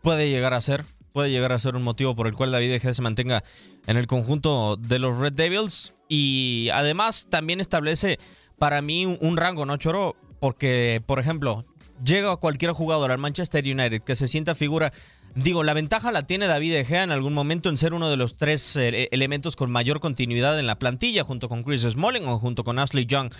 Puede 0.02 0.30
llegar 0.30 0.54
a 0.54 0.62
ser, 0.62 0.86
puede 1.14 1.30
llegar 1.30 1.52
a 1.52 1.60
ser 1.60 1.76
un 1.76 1.84
motivo 1.84 2.16
por 2.16 2.28
el 2.28 2.34
cual 2.34 2.52
David 2.52 2.80
Gea 2.82 2.94
se 2.94 3.02
mantenga 3.02 3.44
en 3.88 3.98
el 3.98 4.08
conjunto 4.08 4.78
de 4.78 5.00
los 5.00 5.18
Red 5.18 5.34
Devils. 5.34 5.94
Y 6.10 6.70
además 6.74 7.28
también 7.30 7.62
establece 7.62 8.20
para 8.58 8.82
mí 8.82 9.06
un 9.06 9.38
rango, 9.38 9.66
¿no, 9.66 9.78
Choro? 9.78 10.16
Porque, 10.40 11.02
por 11.06 11.20
ejemplo, 11.20 11.66
llega 12.04 12.36
cualquier 12.38 12.72
jugador 12.72 13.12
al 13.12 13.18
Manchester 13.18 13.64
United 13.64 14.02
que 14.02 14.16
se 14.16 14.28
sienta 14.28 14.56
figura 14.56 14.92
Digo, 15.36 15.64
la 15.64 15.74
ventaja 15.74 16.12
la 16.12 16.24
tiene 16.24 16.48
David 16.48 16.76
Egea 16.76 17.04
en 17.04 17.12
algún 17.12 17.34
momento 17.34 17.70
en 17.70 17.78
ser 17.78 17.94
uno 17.94 18.10
de 18.10 18.18
los 18.18 18.36
tres 18.36 18.76
eh, 18.76 19.08
elementos 19.12 19.56
con 19.56 19.72
mayor 19.72 20.02
continuidad 20.02 20.60
en 20.60 20.68
la 20.68 20.78
plantilla, 20.78 21.24
junto 21.24 21.48
con 21.48 21.64
Chris 21.64 21.82
Smalling 21.82 22.28
o 22.28 22.38
junto 22.38 22.64
con 22.64 22.80
Ashley 22.80 23.06
Young, 23.06 23.32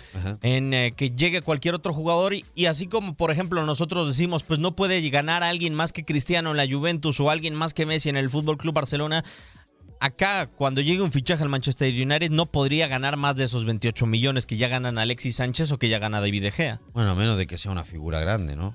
en 0.42 0.72
eh, 0.72 0.94
que 0.96 1.10
llegue 1.10 1.42
cualquier 1.42 1.74
otro 1.74 1.92
jugador 1.92 2.34
y, 2.34 2.66
así 2.66 2.86
como, 2.86 3.14
por 3.14 3.30
ejemplo, 3.30 3.64
nosotros 3.66 4.08
decimos, 4.08 4.42
pues 4.42 4.58
no 4.58 4.74
puede 4.74 5.08
ganar 5.10 5.42
a 5.42 5.48
alguien 5.48 5.74
más 5.74 5.92
que 5.92 6.04
Cristiano 6.04 6.50
en 6.50 6.56
la 6.56 6.66
Juventus 6.68 7.20
o 7.20 7.30
alguien 7.30 7.54
más 7.54 7.74
que 7.74 7.84
Messi 7.84 8.08
en 8.08 8.16
el 8.16 8.30
Fútbol 8.30 8.56
Club 8.56 8.74
Barcelona. 8.74 9.22
Acá, 10.00 10.46
cuando 10.48 10.80
llegue 10.80 11.02
un 11.02 11.12
fichaje 11.12 11.42
al 11.44 11.48
Manchester 11.48 11.92
United, 11.92 12.30
no 12.30 12.46
podría 12.46 12.88
ganar 12.88 13.16
más 13.16 13.36
de 13.36 13.44
esos 13.44 13.64
28 13.64 14.06
millones 14.06 14.46
que 14.46 14.56
ya 14.56 14.66
ganan 14.66 14.98
Alexis 14.98 15.36
Sánchez 15.36 15.70
o 15.70 15.78
que 15.78 15.88
ya 15.88 16.00
gana 16.00 16.20
David 16.20 16.46
Egea. 16.46 16.80
Bueno, 16.92 17.10
a 17.10 17.14
menos 17.14 17.38
de 17.38 17.46
que 17.46 17.56
sea 17.56 17.70
una 17.70 17.84
figura 17.84 18.18
grande, 18.18 18.56
¿no? 18.56 18.74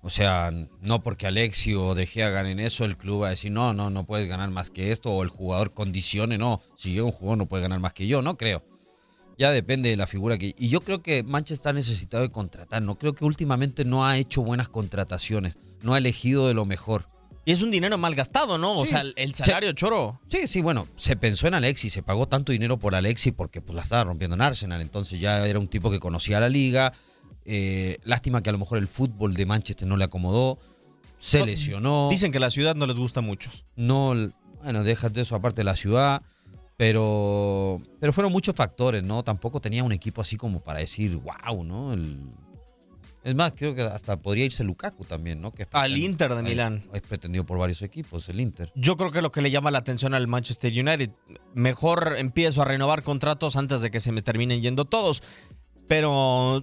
O 0.00 0.10
sea, 0.10 0.52
no 0.80 1.02
porque 1.02 1.26
Alexi 1.26 1.74
o 1.74 1.94
De 1.94 2.06
Gea 2.06 2.30
ganen 2.30 2.60
eso, 2.60 2.84
el 2.84 2.96
club 2.96 3.22
va 3.22 3.28
a 3.28 3.30
decir, 3.30 3.50
no, 3.50 3.74
no, 3.74 3.90
no 3.90 4.06
puedes 4.06 4.28
ganar 4.28 4.48
más 4.50 4.70
que 4.70 4.92
esto, 4.92 5.10
o 5.10 5.22
el 5.22 5.28
jugador 5.28 5.74
condicione, 5.74 6.38
no, 6.38 6.60
si 6.76 6.92
llega 6.92 7.04
un 7.04 7.12
jugador 7.12 7.38
no 7.38 7.46
puede 7.46 7.62
ganar 7.62 7.80
más 7.80 7.92
que 7.94 8.06
yo, 8.06 8.22
no 8.22 8.36
creo. 8.36 8.64
Ya 9.38 9.50
depende 9.50 9.88
de 9.90 9.96
la 9.96 10.06
figura 10.06 10.38
que... 10.38 10.54
Y 10.56 10.68
yo 10.68 10.80
creo 10.80 11.02
que 11.02 11.22
Manchester 11.22 11.70
ha 11.70 11.72
necesitado 11.72 12.22
de 12.22 12.30
contratar, 12.30 12.82
no 12.82 12.98
creo 12.98 13.14
que 13.14 13.24
últimamente 13.24 13.84
no 13.84 14.06
ha 14.06 14.18
hecho 14.18 14.42
buenas 14.42 14.68
contrataciones, 14.68 15.56
no 15.82 15.94
ha 15.94 15.98
elegido 15.98 16.48
de 16.48 16.54
lo 16.54 16.64
mejor. 16.64 17.06
Y 17.44 17.52
es 17.52 17.62
un 17.62 17.70
dinero 17.70 17.96
mal 17.96 18.14
gastado, 18.14 18.58
¿no? 18.58 18.74
O 18.74 18.84
sea, 18.84 19.02
el 19.16 19.34
salario 19.34 19.72
choro. 19.72 20.20
Sí, 20.28 20.46
sí, 20.46 20.60
bueno, 20.60 20.86
se 20.96 21.16
pensó 21.16 21.46
en 21.46 21.54
Alexi, 21.54 21.88
se 21.88 22.02
pagó 22.02 22.28
tanto 22.28 22.52
dinero 22.52 22.78
por 22.78 22.94
Alexi 22.94 23.32
porque 23.32 23.62
pues 23.62 23.74
la 23.74 23.82
estaba 23.82 24.04
rompiendo 24.04 24.34
en 24.34 24.42
Arsenal, 24.42 24.82
entonces 24.82 25.18
ya 25.18 25.46
era 25.46 25.58
un 25.58 25.66
tipo 25.66 25.90
que 25.90 25.98
conocía 25.98 26.40
la 26.40 26.50
liga, 26.50 26.92
eh, 27.50 27.98
lástima 28.04 28.42
que 28.42 28.50
a 28.50 28.52
lo 28.52 28.58
mejor 28.58 28.76
el 28.76 28.86
fútbol 28.86 29.32
de 29.32 29.46
Manchester 29.46 29.88
no 29.88 29.96
le 29.96 30.04
acomodó. 30.04 30.58
Se 31.18 31.44
lesionó. 31.44 32.08
Dicen 32.10 32.30
que 32.30 32.38
la 32.38 32.50
ciudad 32.50 32.76
no 32.76 32.86
les 32.86 32.98
gusta 32.98 33.22
mucho. 33.22 33.50
No, 33.74 34.14
bueno, 34.62 34.84
déjate 34.84 35.22
eso 35.22 35.34
aparte 35.34 35.62
de 35.62 35.64
la 35.64 35.74
ciudad. 35.74 36.22
Pero, 36.76 37.80
pero 37.98 38.12
fueron 38.12 38.30
muchos 38.30 38.54
factores, 38.54 39.02
¿no? 39.02 39.24
Tampoco 39.24 39.60
tenía 39.60 39.82
un 39.82 39.92
equipo 39.92 40.20
así 40.20 40.36
como 40.36 40.60
para 40.60 40.78
decir, 40.78 41.16
wow, 41.16 41.64
¿no? 41.64 41.96
es 43.24 43.34
más, 43.34 43.52
creo 43.56 43.74
que 43.74 43.82
hasta 43.82 44.16
podría 44.18 44.44
irse 44.44 44.62
Lukaku 44.62 45.04
también, 45.04 45.40
¿no? 45.40 45.52
Que 45.52 45.66
al 45.72 45.96
Inter 45.96 46.34
de 46.34 46.42
Milán. 46.42 46.82
Es 46.92 47.00
pretendido 47.00 47.44
por 47.44 47.58
varios 47.58 47.82
equipos, 47.82 48.28
el 48.28 48.40
Inter. 48.40 48.70
Yo 48.76 48.96
creo 48.96 49.10
que 49.10 49.22
lo 49.22 49.32
que 49.32 49.40
le 49.40 49.50
llama 49.50 49.70
la 49.70 49.78
atención 49.78 50.14
al 50.14 50.28
Manchester 50.28 50.70
United, 50.72 51.10
mejor 51.54 52.14
empiezo 52.18 52.62
a 52.62 52.66
renovar 52.66 53.02
contratos 53.02 53.56
antes 53.56 53.80
de 53.80 53.90
que 53.90 54.00
se 54.00 54.12
me 54.12 54.22
terminen 54.22 54.60
yendo 54.60 54.84
todos. 54.84 55.22
Pero 55.88 56.62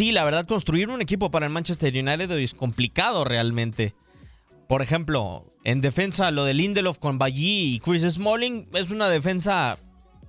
Sí, 0.00 0.12
la 0.12 0.24
verdad, 0.24 0.46
construir 0.46 0.88
un 0.88 1.02
equipo 1.02 1.30
para 1.30 1.44
el 1.44 1.52
Manchester 1.52 1.92
United 1.92 2.30
es 2.30 2.54
complicado 2.54 3.22
realmente. 3.22 3.92
Por 4.66 4.80
ejemplo, 4.80 5.44
en 5.62 5.82
defensa, 5.82 6.30
lo 6.30 6.46
de 6.46 6.54
Lindelof 6.54 6.98
con 6.98 7.18
Bailly 7.18 7.74
y 7.74 7.80
Chris 7.80 8.10
Smalling 8.10 8.66
es 8.72 8.90
una 8.90 9.10
defensa 9.10 9.76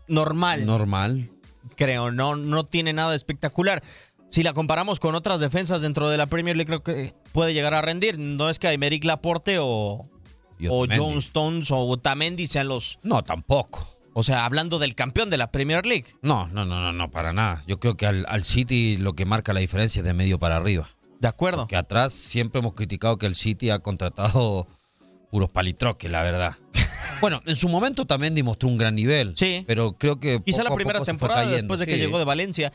normal. 0.09 0.65
Normal. 0.65 1.29
Creo, 1.77 2.11
no, 2.11 2.35
no 2.35 2.65
tiene 2.65 2.91
nada 2.91 3.15
espectacular. 3.15 3.81
Si 4.27 4.43
la 4.43 4.51
comparamos 4.51 4.99
con 4.99 5.15
otras 5.15 5.39
defensas 5.39 5.81
dentro 5.81 6.09
de 6.09 6.17
la 6.17 6.25
Premier 6.25 6.57
League, 6.57 6.67
creo 6.67 6.83
que 6.83 7.13
puede 7.31 7.53
llegar 7.53 7.73
a 7.73 7.81
rendir. 7.81 8.19
No 8.19 8.49
es 8.49 8.59
que 8.59 8.67
Aymeric 8.67 9.05
Laporte 9.05 9.57
o, 9.57 10.05
o. 10.69 10.87
John 10.93 11.19
Stones 11.19 11.71
o 11.71 11.77
Otamendi 11.87 12.45
sean 12.45 12.67
los... 12.67 12.99
No, 13.03 13.23
tampoco. 13.23 13.90
O 14.13 14.23
sea, 14.23 14.45
hablando 14.45 14.77
del 14.77 14.93
campeón 14.95 15.29
de 15.29 15.37
la 15.37 15.51
Premier 15.51 15.85
League. 15.85 16.07
No, 16.21 16.47
no, 16.47 16.65
no, 16.65 16.81
no, 16.81 16.91
no, 16.91 17.11
para 17.11 17.31
nada. 17.33 17.63
Yo 17.67 17.79
creo 17.79 17.95
que 17.95 18.05
al, 18.05 18.25
al 18.27 18.43
City 18.43 18.97
lo 18.97 19.13
que 19.13 19.25
marca 19.25 19.53
la 19.53 19.61
diferencia 19.61 19.99
es 19.99 20.05
de 20.05 20.13
medio 20.13 20.37
para 20.37 20.57
arriba. 20.57 20.89
De 21.19 21.27
acuerdo. 21.27 21.67
Que 21.67 21.77
atrás 21.77 22.13
siempre 22.13 22.59
hemos 22.59 22.73
criticado 22.73 23.17
que 23.17 23.25
el 23.27 23.35
City 23.35 23.69
ha 23.69 23.79
contratado 23.79 24.67
puros 25.29 25.49
palitroques, 25.49 26.11
la 26.11 26.23
verdad. 26.23 26.55
bueno, 27.21 27.41
en 27.45 27.55
su 27.55 27.69
momento 27.69 28.05
también 28.05 28.35
demostró 28.35 28.67
un 28.67 28.77
gran 28.77 28.95
nivel. 28.95 29.33
Sí. 29.37 29.63
Pero 29.65 29.93
creo 29.93 30.19
que. 30.19 30.41
Quizá 30.43 30.63
poco 30.63 30.71
la 30.71 30.75
primera 30.75 31.01
temporada 31.03 31.45
después 31.45 31.79
de 31.79 31.85
que 31.85 31.97
llegó 31.97 32.19
de 32.19 32.25
Valencia. 32.25 32.73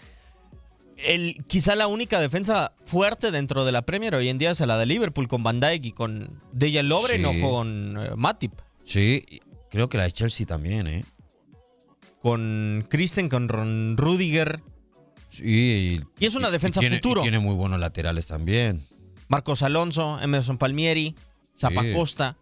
El, 0.96 1.44
quizá 1.46 1.74
la 1.76 1.88
única 1.88 2.20
defensa 2.20 2.72
fuerte 2.82 3.30
dentro 3.30 3.66
de 3.66 3.72
la 3.72 3.82
Premier 3.82 4.14
hoy 4.14 4.30
en 4.30 4.38
día 4.38 4.52
es 4.52 4.60
la 4.60 4.78
de 4.78 4.86
Liverpool 4.86 5.28
con 5.28 5.42
Van 5.42 5.60
Dijk 5.60 5.84
y 5.84 5.92
con 5.92 6.40
Dejan 6.52 6.88
Lovren 6.88 7.20
Sí. 7.20 7.42
o 7.42 7.50
con 7.50 7.96
eh, 8.02 8.10
Matip. 8.16 8.52
Sí, 8.82 9.22
creo 9.68 9.90
que 9.90 9.98
la 9.98 10.04
de 10.04 10.12
Chelsea 10.12 10.46
también, 10.46 10.86
¿eh? 10.86 11.04
Con 12.26 12.84
Christen, 12.90 13.28
con 13.28 13.48
Ron 13.48 13.96
Rudiger. 13.96 14.60
Sí. 15.28 16.00
Y 16.18 16.26
es 16.26 16.34
una 16.34 16.50
defensa 16.50 16.80
tiene, 16.80 16.96
futuro. 16.96 17.22
tiene 17.22 17.38
muy 17.38 17.54
buenos 17.54 17.78
laterales 17.78 18.26
también. 18.26 18.82
Marcos 19.28 19.62
Alonso, 19.62 20.18
Emerson 20.20 20.58
Palmieri, 20.58 21.14
Zapacosta 21.56 22.36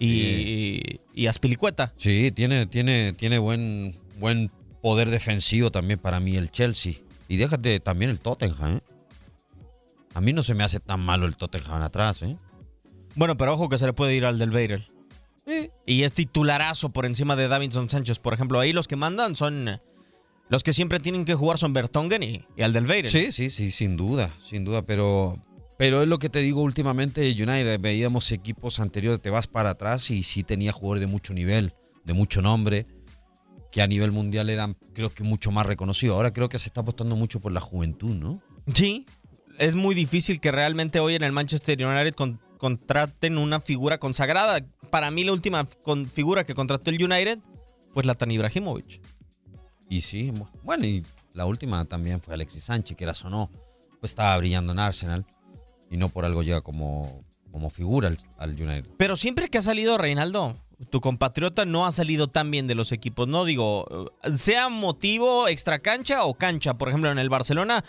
y, 0.00 0.98
y 1.14 1.26
Aspilicueta. 1.28 1.92
Sí, 1.96 2.32
tiene, 2.32 2.66
tiene, 2.66 3.12
tiene 3.12 3.38
buen, 3.38 3.94
buen 4.18 4.50
poder 4.82 5.10
defensivo 5.10 5.70
también 5.70 6.00
para 6.00 6.18
mí 6.18 6.34
el 6.34 6.50
Chelsea. 6.50 6.94
Y 7.28 7.36
déjate 7.36 7.78
también 7.78 8.10
el 8.10 8.18
Tottenham, 8.18 8.78
¿eh? 8.78 8.80
A 10.14 10.20
mí 10.20 10.32
no 10.32 10.42
se 10.42 10.54
me 10.54 10.64
hace 10.64 10.80
tan 10.80 10.98
malo 10.98 11.26
el 11.26 11.36
Tottenham 11.36 11.82
atrás, 11.82 12.24
¿eh? 12.24 12.36
Bueno, 13.14 13.36
pero 13.36 13.54
ojo 13.54 13.68
que 13.68 13.78
se 13.78 13.86
le 13.86 13.92
puede 13.92 14.16
ir 14.16 14.24
al 14.24 14.40
del 14.40 14.50
Beirel. 14.50 14.88
Sí. 15.46 15.70
Y 15.86 16.02
es 16.02 16.12
titularazo 16.12 16.90
por 16.90 17.06
encima 17.06 17.36
de 17.36 17.48
Davinson 17.48 17.88
Sánchez. 17.90 18.18
Por 18.18 18.34
ejemplo, 18.34 18.60
ahí 18.60 18.72
los 18.72 18.86
que 18.88 18.96
mandan 18.96 19.36
son. 19.36 19.80
Los 20.48 20.62
que 20.62 20.72
siempre 20.72 20.98
tienen 21.00 21.24
que 21.24 21.34
jugar 21.34 21.58
son 21.58 21.72
Bertongen 21.72 22.22
y, 22.22 22.44
y 22.56 22.62
al 22.62 22.72
del 22.72 22.86
Beirel. 22.86 23.10
Sí, 23.10 23.30
sí, 23.32 23.50
sí, 23.50 23.70
sin 23.70 23.96
duda, 23.96 24.34
sin 24.42 24.64
duda, 24.64 24.82
pero, 24.82 25.36
pero 25.78 26.02
es 26.02 26.08
lo 26.08 26.18
que 26.18 26.28
te 26.28 26.40
digo 26.40 26.60
últimamente, 26.62 27.20
United, 27.30 27.78
veíamos 27.80 28.32
equipos 28.32 28.80
anteriores, 28.80 29.20
te 29.20 29.30
vas 29.30 29.46
para 29.46 29.70
atrás 29.70 30.10
y 30.10 30.24
sí 30.24 30.42
tenía 30.42 30.72
jugadores 30.72 31.02
de 31.02 31.06
mucho 31.06 31.34
nivel, 31.34 31.72
de 32.04 32.14
mucho 32.14 32.42
nombre, 32.42 32.84
que 33.70 33.80
a 33.80 33.86
nivel 33.86 34.10
mundial 34.10 34.50
eran 34.50 34.76
creo 34.92 35.10
que 35.14 35.22
mucho 35.22 35.52
más 35.52 35.66
reconocidos. 35.66 36.16
Ahora 36.16 36.32
creo 36.32 36.48
que 36.48 36.58
se 36.58 36.68
está 36.68 36.80
apostando 36.80 37.14
mucho 37.14 37.38
por 37.38 37.52
la 37.52 37.60
juventud, 37.60 38.16
¿no? 38.16 38.42
Sí, 38.74 39.06
es 39.56 39.76
muy 39.76 39.94
difícil 39.94 40.40
que 40.40 40.50
realmente 40.50 40.98
hoy 40.98 41.14
en 41.14 41.22
el 41.22 41.30
Manchester 41.30 41.86
United 41.86 42.14
con- 42.14 42.40
contraten 42.60 43.38
una 43.38 43.60
figura 43.60 43.98
consagrada. 43.98 44.60
Para 44.90 45.10
mí 45.10 45.24
la 45.24 45.32
última 45.32 45.66
con- 45.82 46.06
figura 46.08 46.44
que 46.44 46.54
contrató 46.54 46.90
el 46.90 47.02
United 47.02 47.38
fue 47.92 48.02
Zlatan 48.04 48.30
Ibrahimovic. 48.30 49.00
Y 49.88 50.02
sí, 50.02 50.30
bu- 50.30 50.46
bueno, 50.62 50.86
y 50.86 51.04
la 51.34 51.46
última 51.46 51.84
también 51.86 52.20
fue 52.20 52.34
Alexis 52.34 52.64
Sánchez, 52.64 52.96
que 52.96 53.04
era 53.04 53.14
sonó, 53.14 53.50
pues 53.98 54.12
estaba 54.12 54.36
brillando 54.36 54.72
en 54.72 54.78
Arsenal 54.78 55.24
y 55.90 55.96
no 55.96 56.10
por 56.10 56.24
algo 56.24 56.42
llega 56.42 56.60
como, 56.60 57.24
como 57.50 57.70
figura 57.70 58.08
al, 58.08 58.18
al 58.38 58.50
United. 58.50 58.90
Pero 58.98 59.16
siempre 59.16 59.48
que 59.48 59.58
ha 59.58 59.62
salido 59.62 59.98
Reinaldo, 59.98 60.56
tu 60.90 61.00
compatriota 61.00 61.64
no 61.64 61.86
ha 61.86 61.92
salido 61.92 62.28
tan 62.28 62.50
bien 62.50 62.66
de 62.66 62.74
los 62.74 62.92
equipos, 62.92 63.26
¿no? 63.26 63.44
Digo, 63.44 64.10
eh, 64.22 64.30
sea 64.36 64.68
motivo 64.68 65.48
extra 65.48 65.78
cancha 65.78 66.24
o 66.24 66.34
cancha. 66.34 66.74
Por 66.74 66.88
ejemplo, 66.88 67.10
en 67.10 67.18
el 67.18 67.28
Barcelona 67.28 67.84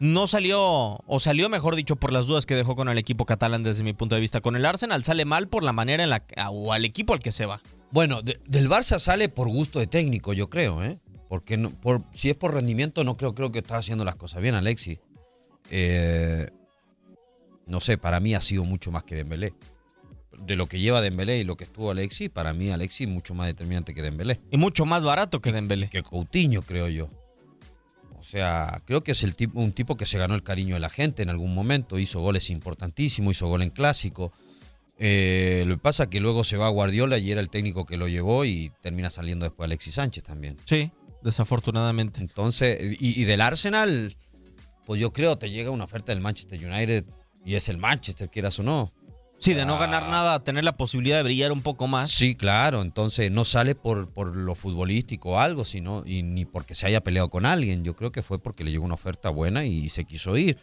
no 0.00 0.26
salió, 0.26 0.60
o 0.60 1.20
salió 1.20 1.48
mejor 1.48 1.76
dicho, 1.76 1.96
por 1.96 2.12
las 2.12 2.26
dudas 2.26 2.46
que 2.46 2.54
dejó 2.54 2.76
con 2.76 2.88
el 2.88 2.98
equipo 2.98 3.24
catalán 3.26 3.62
desde 3.62 3.82
mi 3.84 3.92
punto 3.92 4.14
de 4.14 4.20
vista. 4.20 4.40
Con 4.40 4.56
el 4.56 4.66
Arsenal 4.66 5.04
sale 5.04 5.24
mal 5.24 5.48
por 5.48 5.62
la 5.62 5.72
manera 5.72 6.02
en 6.04 6.10
la 6.10 6.24
o 6.50 6.72
al 6.72 6.84
equipo 6.84 7.12
al 7.14 7.20
que 7.20 7.32
se 7.32 7.46
va. 7.46 7.60
Bueno, 7.90 8.22
de- 8.22 8.38
del 8.46 8.68
Barça 8.68 8.98
sale 8.98 9.28
por 9.28 9.48
gusto 9.48 9.78
de 9.78 9.86
técnico, 9.86 10.32
yo 10.32 10.50
creo, 10.50 10.82
¿eh? 10.82 10.98
Porque 11.28 11.56
no, 11.56 11.70
por, 11.70 12.02
si 12.12 12.28
es 12.30 12.36
por 12.36 12.52
rendimiento, 12.54 13.02
no 13.04 13.16
creo, 13.16 13.34
creo 13.34 13.50
que 13.52 13.60
está 13.60 13.76
haciendo 13.76 14.04
las 14.04 14.16
cosas 14.16 14.42
bien, 14.42 14.54
Alexis. 14.54 14.98
Eh, 15.70 16.48
no 17.66 17.80
sé, 17.80 17.96
para 17.96 18.20
mí 18.20 18.34
ha 18.34 18.40
sido 18.40 18.64
mucho 18.64 18.90
más 18.90 19.04
que 19.04 19.14
Dembélé. 19.14 19.54
De 20.38 20.56
lo 20.56 20.66
que 20.66 20.80
lleva 20.80 21.00
Dembélé 21.00 21.38
y 21.38 21.44
lo 21.44 21.56
que 21.56 21.64
estuvo 21.64 21.90
Alexis, 21.92 22.28
para 22.28 22.52
mí 22.52 22.70
Alexis 22.70 23.08
mucho 23.08 23.34
más 23.34 23.46
determinante 23.46 23.94
que 23.94 24.02
Dembélé. 24.02 24.38
Y 24.50 24.56
mucho 24.58 24.84
más 24.84 25.02
barato 25.04 25.40
que 25.40 25.52
Dembélé. 25.52 25.88
Que 25.88 26.02
Coutinho, 26.02 26.62
creo 26.62 26.88
yo. 26.88 27.08
O 28.34 28.36
sea, 28.36 28.82
creo 28.84 29.00
que 29.04 29.12
es 29.12 29.22
el 29.22 29.36
tipo, 29.36 29.60
un 29.60 29.70
tipo 29.70 29.96
que 29.96 30.06
se 30.06 30.18
ganó 30.18 30.34
el 30.34 30.42
cariño 30.42 30.74
de 30.74 30.80
la 30.80 30.90
gente 30.90 31.22
en 31.22 31.30
algún 31.30 31.54
momento. 31.54 32.00
Hizo 32.00 32.18
goles 32.18 32.50
importantísimos, 32.50 33.36
hizo 33.36 33.46
gol 33.46 33.62
en 33.62 33.70
clásico. 33.70 34.32
Eh, 34.98 35.62
lo 35.68 35.76
que 35.76 35.80
pasa 35.80 36.02
es 36.04 36.08
que 36.08 36.18
luego 36.18 36.42
se 36.42 36.56
va 36.56 36.66
a 36.66 36.70
Guardiola 36.70 37.16
y 37.18 37.30
era 37.30 37.40
el 37.40 37.48
técnico 37.48 37.86
que 37.86 37.96
lo 37.96 38.08
llevó 38.08 38.44
y 38.44 38.72
termina 38.82 39.08
saliendo 39.08 39.44
después 39.44 39.66
Alexis 39.66 39.94
Sánchez 39.94 40.24
también. 40.24 40.56
Sí, 40.64 40.90
desafortunadamente. 41.22 42.20
Entonces, 42.20 42.76
y, 42.98 43.22
y 43.22 43.24
del 43.24 43.40
Arsenal, 43.40 44.16
pues 44.84 45.00
yo 45.00 45.12
creo 45.12 45.38
te 45.38 45.50
llega 45.50 45.70
una 45.70 45.84
oferta 45.84 46.10
del 46.10 46.20
Manchester 46.20 46.58
United 46.58 47.04
y 47.44 47.54
es 47.54 47.68
el 47.68 47.78
Manchester, 47.78 48.28
quieras 48.30 48.58
o 48.58 48.64
no. 48.64 48.92
Sí, 49.38 49.52
de 49.52 49.66
no 49.66 49.74
Ah. 49.76 49.80
ganar 49.80 50.08
nada, 50.08 50.42
tener 50.42 50.64
la 50.64 50.76
posibilidad 50.76 51.18
de 51.18 51.22
brillar 51.24 51.52
un 51.52 51.60
poco 51.60 51.86
más. 51.86 52.10
Sí, 52.10 52.34
claro, 52.34 52.80
entonces 52.80 53.30
no 53.30 53.44
sale 53.44 53.74
por, 53.74 54.08
por 54.08 54.34
lo 54.34 54.54
futbolístico 54.54 55.30
o 55.32 55.38
algo, 55.38 55.64
sino 55.66 56.02
y 56.06 56.22
ni 56.22 56.44
porque 56.46 56.74
se 56.74 56.86
haya 56.86 57.02
peleado 57.02 57.28
con 57.28 57.44
alguien. 57.44 57.84
Yo 57.84 57.94
creo 57.94 58.10
que 58.10 58.22
fue 58.22 58.38
porque 58.38 58.64
le 58.64 58.70
llegó 58.70 58.84
una 58.84 58.94
oferta 58.94 59.28
buena 59.28 59.64
y 59.66 59.88
se 59.90 60.04
quiso 60.04 60.36
ir. 60.38 60.56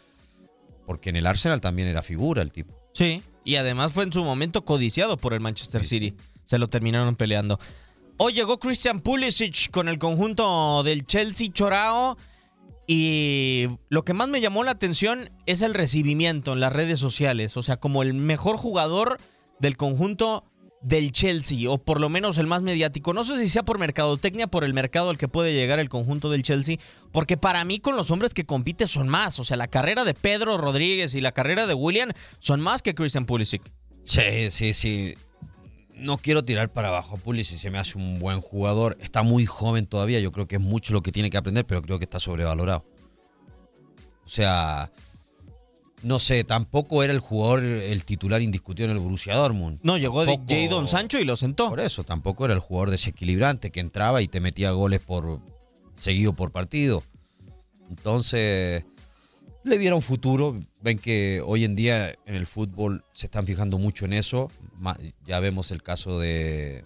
Porque 0.86 1.10
en 1.10 1.16
el 1.16 1.26
Arsenal 1.28 1.60
también 1.60 1.86
era 1.86 2.02
figura 2.02 2.42
el 2.42 2.50
tipo. 2.50 2.74
Sí, 2.92 3.22
y 3.44 3.54
además 3.54 3.92
fue 3.92 4.02
en 4.04 4.12
su 4.12 4.24
momento 4.24 4.64
codiciado 4.64 5.16
por 5.16 5.32
el 5.32 5.40
Manchester 5.40 5.82
Sí, 5.82 5.86
City. 5.88 6.14
Se 6.44 6.58
lo 6.58 6.68
terminaron 6.68 7.14
peleando. 7.14 7.60
Hoy 8.16 8.32
llegó 8.32 8.58
Christian 8.58 9.00
Pulisic 9.00 9.70
con 9.70 9.88
el 9.88 9.98
conjunto 9.98 10.82
del 10.82 11.06
Chelsea 11.06 11.48
Chorao 11.52 12.16
y 12.86 13.68
lo 13.88 14.04
que 14.04 14.14
más 14.14 14.28
me 14.28 14.40
llamó 14.40 14.64
la 14.64 14.72
atención 14.72 15.30
es 15.46 15.62
el 15.62 15.74
recibimiento 15.74 16.52
en 16.52 16.60
las 16.60 16.72
redes 16.72 16.98
sociales, 16.98 17.56
o 17.56 17.62
sea, 17.62 17.76
como 17.76 18.02
el 18.02 18.14
mejor 18.14 18.56
jugador 18.56 19.18
del 19.60 19.76
conjunto 19.76 20.44
del 20.82 21.12
Chelsea, 21.12 21.70
o 21.70 21.78
por 21.78 22.00
lo 22.00 22.08
menos 22.08 22.38
el 22.38 22.46
más 22.46 22.62
mediático. 22.62 23.12
No 23.12 23.24
sé 23.24 23.38
si 23.38 23.48
sea 23.48 23.62
por 23.62 23.78
mercadotecnia, 23.78 24.48
por 24.48 24.64
el 24.64 24.74
mercado 24.74 25.10
al 25.10 25.18
que 25.18 25.28
puede 25.28 25.54
llegar 25.54 25.78
el 25.78 25.88
conjunto 25.88 26.30
del 26.30 26.42
Chelsea, 26.42 26.78
porque 27.12 27.36
para 27.36 27.64
mí 27.64 27.78
con 27.78 27.96
los 27.96 28.10
hombres 28.10 28.34
que 28.34 28.44
compite 28.44 28.88
son 28.88 29.08
más, 29.08 29.38
o 29.38 29.44
sea, 29.44 29.56
la 29.56 29.68
carrera 29.68 30.04
de 30.04 30.14
Pedro 30.14 30.58
Rodríguez 30.58 31.14
y 31.14 31.20
la 31.20 31.32
carrera 31.32 31.66
de 31.66 31.74
William 31.74 32.10
son 32.40 32.60
más 32.60 32.82
que 32.82 32.94
Christian 32.94 33.26
Pulisic. 33.26 33.62
Sí, 34.04 34.50
sí, 34.50 34.74
sí. 34.74 35.14
No 35.96 36.18
quiero 36.18 36.42
tirar 36.42 36.72
para 36.72 36.88
abajo 36.88 37.16
a 37.16 37.18
Pulisic, 37.18 37.58
se 37.58 37.70
me 37.70 37.78
hace 37.78 37.98
un 37.98 38.18
buen 38.18 38.40
jugador. 38.40 38.96
Está 39.00 39.22
muy 39.22 39.46
joven 39.46 39.86
todavía, 39.86 40.20
yo 40.20 40.32
creo 40.32 40.48
que 40.48 40.56
es 40.56 40.62
mucho 40.62 40.92
lo 40.92 41.02
que 41.02 41.12
tiene 41.12 41.30
que 41.30 41.36
aprender, 41.36 41.64
pero 41.66 41.82
creo 41.82 41.98
que 41.98 42.04
está 42.04 42.18
sobrevalorado. 42.18 42.84
O 44.24 44.28
sea, 44.28 44.90
no 46.02 46.18
sé, 46.18 46.42
tampoco 46.44 47.02
era 47.04 47.12
el 47.12 47.20
jugador, 47.20 47.62
el 47.62 48.04
titular 48.04 48.42
indiscutido 48.42 48.86
en 48.88 48.96
el 48.96 48.98
Borussia 49.02 49.34
Dortmund. 49.36 49.78
No, 49.82 49.98
llegó 49.98 50.24
de 50.24 50.34
Tampoco- 50.34 50.54
Jadon 50.54 50.88
Sancho 50.88 51.18
y 51.20 51.24
lo 51.24 51.36
sentó. 51.36 51.68
Por 51.68 51.80
eso, 51.80 52.04
tampoco 52.04 52.44
era 52.46 52.54
el 52.54 52.60
jugador 52.60 52.90
desequilibrante 52.90 53.70
que 53.70 53.80
entraba 53.80 54.22
y 54.22 54.28
te 54.28 54.40
metía 54.40 54.70
goles 54.70 55.00
por 55.00 55.40
seguido 55.94 56.32
por 56.32 56.50
partido. 56.50 57.02
Entonces, 57.90 58.84
le 59.64 59.78
vieron 59.78 60.02
futuro. 60.02 60.56
Ven 60.80 60.98
que 60.98 61.42
hoy 61.44 61.64
en 61.64 61.74
día 61.76 62.14
en 62.26 62.34
el 62.34 62.46
fútbol 62.46 63.04
se 63.12 63.26
están 63.26 63.46
fijando 63.46 63.78
mucho 63.78 64.04
en 64.06 64.14
eso. 64.14 64.50
Ya 65.26 65.40
vemos 65.40 65.70
el 65.70 65.82
caso 65.82 66.18
de, 66.18 66.84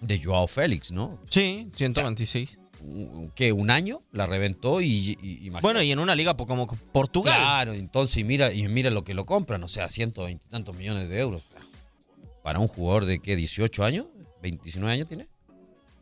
de 0.00 0.22
Joao 0.22 0.46
Félix, 0.48 0.92
¿no? 0.92 1.20
Sí, 1.30 1.70
126. 1.76 2.58
Un- 2.82 3.32
Que 3.34 3.52
un 3.52 3.70
año 3.70 4.00
la 4.12 4.26
reventó 4.26 4.80
y. 4.80 5.50
Bueno, 5.62 5.82
y 5.82 5.90
en 5.92 5.98
una 5.98 6.14
liga 6.14 6.36
como 6.36 6.66
Portugal. 6.92 7.34
Claro, 7.40 7.72
entonces 7.72 8.24
mira, 8.24 8.52
y 8.52 8.66
mira 8.68 8.90
lo 8.90 9.02
que 9.02 9.14
lo 9.14 9.24
compran, 9.26 9.62
o 9.64 9.68
sea, 9.68 9.88
120 9.88 10.44
y 10.46 10.50
tantos 10.50 10.76
millones 10.76 11.08
de 11.08 11.18
euros. 11.20 11.44
Para 12.42 12.58
un 12.60 12.68
jugador 12.68 13.06
de 13.06 13.18
qué, 13.18 13.34
18 13.34 13.82
años, 13.84 14.06
29 14.42 14.92
años 14.92 15.08
tiene. 15.08 15.26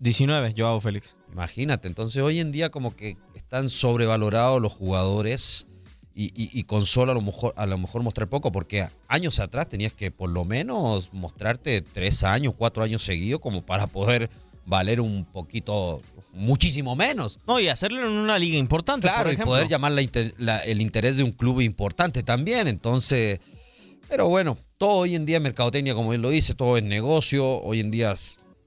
19, 0.01 0.55
Joao 0.57 0.81
Félix. 0.81 1.15
Imagínate, 1.33 1.89
entonces 1.89 2.23
hoy 2.23 2.41
en 2.41 2.53
día 2.53 2.71
como 2.71 2.95
que 2.97 3.17
están 3.35 3.69
sobrevalorados 3.69 4.61
los 4.61 4.73
jugadores 4.73 5.67
y, 6.15 6.27
y- 6.27 6.51
y 6.53 6.63
con 6.65 6.87
solo 6.87 7.13
a 7.13 7.15
lo, 7.15 7.21
mejor, 7.23 7.53
a 7.57 7.67
lo 7.67 7.77
mejor 7.79 8.03
mostrar 8.03 8.29
poco, 8.29 8.53
porque 8.53 8.87
años 9.09 9.41
atrás 9.41 9.69
tenías 9.69 9.93
que 9.95 10.11
por 10.11 10.31
lo 10.31 10.45
menos 10.45 11.11
mostrarte 11.13 11.83
tres 11.83 12.23
años, 12.23 12.55
cuatro 12.57 12.83
años 12.85 13.03
seguidos 13.03 13.41
como 13.41 13.63
para 13.63 13.87
poder 13.89 14.31
valer 14.67 15.01
un 15.01 15.25
poquito, 15.25 16.01
muchísimo 16.33 16.95
menos. 16.97 17.39
No, 17.47 17.59
y 17.61 17.69
hacerlo 17.69 18.01
en 18.07 18.13
una 18.13 18.39
liga 18.39 18.57
importante, 18.57 19.09
Claro, 19.09 19.25
por 19.31 19.33
y 19.33 19.37
poder 19.45 19.69
llamar 19.69 19.93
la 19.93 20.03
inter- 20.03 20.35
la- 20.39 20.59
el 20.61 20.81
interés 20.81 21.17
de 21.17 21.23
un 21.25 21.33
club 21.33 21.61
importante 21.61 22.23
también. 22.23 22.69
Entonces, 22.69 23.41
pero 24.09 24.29
bueno, 24.29 24.57
todo 24.79 24.99
hoy 25.01 25.15
en 25.17 25.27
día 25.27 25.37
es 25.39 25.43
mercadotecnia, 25.43 25.95
como 25.95 26.13
él 26.15 26.23
lo 26.23 26.31
dice, 26.31 26.55
todo 26.55 26.77
es 26.79 26.85
negocio. 26.85 27.61
Hoy 27.63 27.81
en 27.81 27.91
día, 27.91 28.15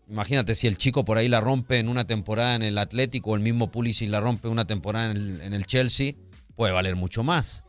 imagínate 0.09 0.53
si 0.55 0.67
el 0.67 0.77
chico 0.77 1.03
por 1.05 1.17
ahí 1.17 1.27
la 1.29 1.39
rompe 1.41 1.79
en 1.79 1.89
una 1.89 2.05
temporada 2.05 2.55
en 2.55 2.63
el 2.63 2.77
Atlético, 2.77 3.31
o 3.31 3.35
el 3.35 3.41
mismo 3.41 3.71
Pulisic 3.71 4.09
la 4.09 4.19
rompe 4.19 4.47
una 4.49 4.65
temporada 4.65 5.11
en 5.11 5.17
el, 5.17 5.41
en 5.41 5.53
el 5.53 5.65
Chelsea, 5.65 6.13
puede 6.57 6.73
valer 6.73 6.97
mucho 6.97 7.23
más. 7.23 7.63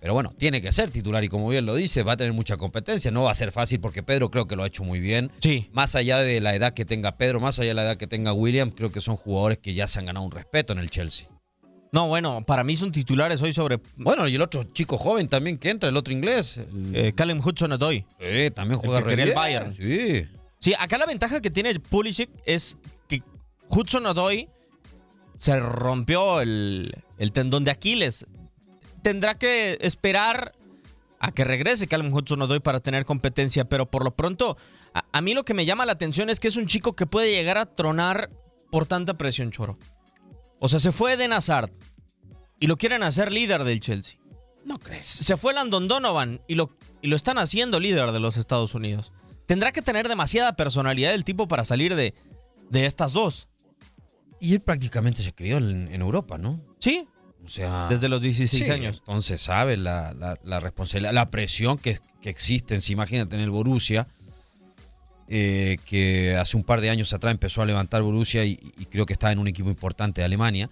Pero 0.00 0.14
bueno, 0.14 0.34
tiene 0.36 0.60
que 0.60 0.72
ser 0.72 0.90
titular 0.90 1.22
y 1.22 1.28
como 1.28 1.48
bien 1.48 1.64
lo 1.64 1.74
dice, 1.76 2.02
va 2.02 2.12
a 2.14 2.16
tener 2.16 2.32
mucha 2.32 2.56
competencia. 2.56 3.10
No 3.12 3.22
va 3.22 3.30
a 3.30 3.34
ser 3.36 3.52
fácil 3.52 3.80
porque 3.80 4.02
Pedro 4.02 4.30
creo 4.32 4.46
que 4.48 4.56
lo 4.56 4.64
ha 4.64 4.66
hecho 4.66 4.82
muy 4.84 4.98
bien. 5.00 5.30
Sí. 5.40 5.68
Más 5.72 5.94
allá 5.94 6.18
de 6.18 6.40
la 6.40 6.54
edad 6.56 6.74
que 6.74 6.84
tenga 6.84 7.12
Pedro, 7.12 7.38
más 7.40 7.58
allá 7.60 7.68
de 7.68 7.74
la 7.74 7.82
edad 7.84 7.96
que 7.96 8.08
tenga 8.08 8.32
William, 8.32 8.70
creo 8.70 8.90
que 8.90 9.00
son 9.00 9.16
jugadores 9.16 9.58
que 9.58 9.74
ya 9.74 9.86
se 9.86 9.98
han 10.00 10.06
ganado 10.06 10.26
un 10.26 10.32
respeto 10.32 10.72
en 10.72 10.80
el 10.80 10.90
Chelsea. 10.90 11.28
No, 11.92 12.08
bueno, 12.08 12.42
para 12.44 12.64
mí 12.64 12.74
son 12.74 12.90
titulares 12.90 13.40
hoy 13.42 13.52
sobre 13.54 13.78
Bueno, 13.96 14.26
y 14.26 14.34
el 14.34 14.42
otro 14.42 14.64
chico 14.64 14.98
joven 14.98 15.28
también 15.28 15.56
que 15.58 15.70
entra, 15.70 15.88
el 15.88 15.96
otro 15.96 16.12
inglés. 16.12 16.56
el- 16.58 16.96
eh, 16.96 17.12
Callum 17.14 17.38
Hudson-Odoi. 17.40 18.04
Sí, 18.18 18.50
también 18.50 18.80
juega 18.80 19.00
que 19.02 19.14
re 19.14 19.22
el 19.22 19.28
bien. 19.28 19.34
Bayern. 19.36 19.74
Sí. 19.76 20.26
Sí, 20.58 20.74
acá 20.78 20.98
la 20.98 21.06
ventaja 21.06 21.40
que 21.40 21.50
tiene 21.50 21.78
Pulisic 21.78 22.28
es 22.44 22.76
que 23.08 23.22
Hudson 23.68 24.06
Odoi 24.06 24.48
se 25.42 25.58
rompió 25.58 26.40
el, 26.40 26.94
el 27.18 27.32
tendón 27.32 27.64
de 27.64 27.72
Aquiles. 27.72 28.26
Tendrá 29.02 29.34
que 29.38 29.76
esperar 29.80 30.52
a 31.18 31.32
que 31.32 31.42
regrese 31.42 31.88
Callum 31.88 32.14
Hudson 32.14 32.42
Odoi 32.42 32.60
para 32.60 32.78
tener 32.78 33.04
competencia, 33.04 33.64
pero 33.64 33.90
por 33.90 34.04
lo 34.04 34.14
pronto, 34.14 34.56
a, 34.94 35.04
a 35.10 35.20
mí 35.20 35.34
lo 35.34 35.44
que 35.44 35.52
me 35.52 35.64
llama 35.64 35.84
la 35.84 35.94
atención 35.94 36.30
es 36.30 36.38
que 36.38 36.46
es 36.46 36.54
un 36.54 36.68
chico 36.68 36.94
que 36.94 37.06
puede 37.06 37.32
llegar 37.32 37.58
a 37.58 37.66
tronar 37.66 38.30
por 38.70 38.86
tanta 38.86 39.14
presión, 39.14 39.50
Choro. 39.50 39.78
O 40.60 40.68
sea, 40.68 40.78
se 40.78 40.92
fue 40.92 41.16
de 41.16 41.24
Hazard 41.24 41.72
y 42.60 42.68
lo 42.68 42.76
quieren 42.76 43.02
hacer 43.02 43.32
líder 43.32 43.64
del 43.64 43.80
Chelsea. 43.80 44.20
No 44.64 44.78
crees. 44.78 45.04
Se 45.04 45.36
fue 45.36 45.54
Landon 45.54 45.88
Donovan 45.88 46.40
y 46.46 46.54
lo, 46.54 46.70
y 47.00 47.08
lo 47.08 47.16
están 47.16 47.38
haciendo 47.38 47.80
líder 47.80 48.12
de 48.12 48.20
los 48.20 48.36
Estados 48.36 48.76
Unidos. 48.76 49.10
Tendrá 49.46 49.72
que 49.72 49.82
tener 49.82 50.06
demasiada 50.06 50.54
personalidad 50.54 51.14
el 51.14 51.24
tipo 51.24 51.48
para 51.48 51.64
salir 51.64 51.96
de, 51.96 52.14
de 52.70 52.86
estas 52.86 53.12
dos. 53.12 53.48
Y 54.44 54.54
él 54.54 54.60
prácticamente 54.60 55.22
se 55.22 55.32
crió 55.32 55.58
en, 55.58 55.86
en 55.94 56.00
Europa, 56.00 56.36
¿no? 56.36 56.60
Sí, 56.80 57.06
O 57.44 57.48
sea. 57.48 57.86
desde 57.88 58.08
los 58.08 58.20
16 58.20 58.64
sí, 58.66 58.70
años. 58.72 58.98
Entonces 58.98 59.40
sabe 59.40 59.76
la, 59.76 60.12
la- 60.14 60.36
la 60.42 60.58
responsabilidad, 60.58 61.12
la 61.12 61.30
presión 61.30 61.78
que, 61.78 61.98
que 62.20 62.28
existe. 62.30 62.80
Si 62.80 62.92
imagínate 62.92 63.36
en 63.36 63.40
el 63.42 63.50
Borussia, 63.50 64.06
eh, 65.28 65.78
que 65.86 66.34
hace 66.36 66.56
un 66.56 66.64
par 66.64 66.80
de 66.80 66.90
años 66.90 67.12
atrás 67.12 67.30
empezó 67.32 67.62
a 67.62 67.66
levantar 67.66 68.02
Borussia 68.02 68.44
y, 68.44 68.58
y 68.76 68.86
creo 68.86 69.06
que 69.06 69.12
está 69.12 69.30
en 69.30 69.38
un 69.38 69.46
equipo 69.46 69.68
importante 69.70 70.20
de 70.20 70.24
Alemania. 70.24 70.68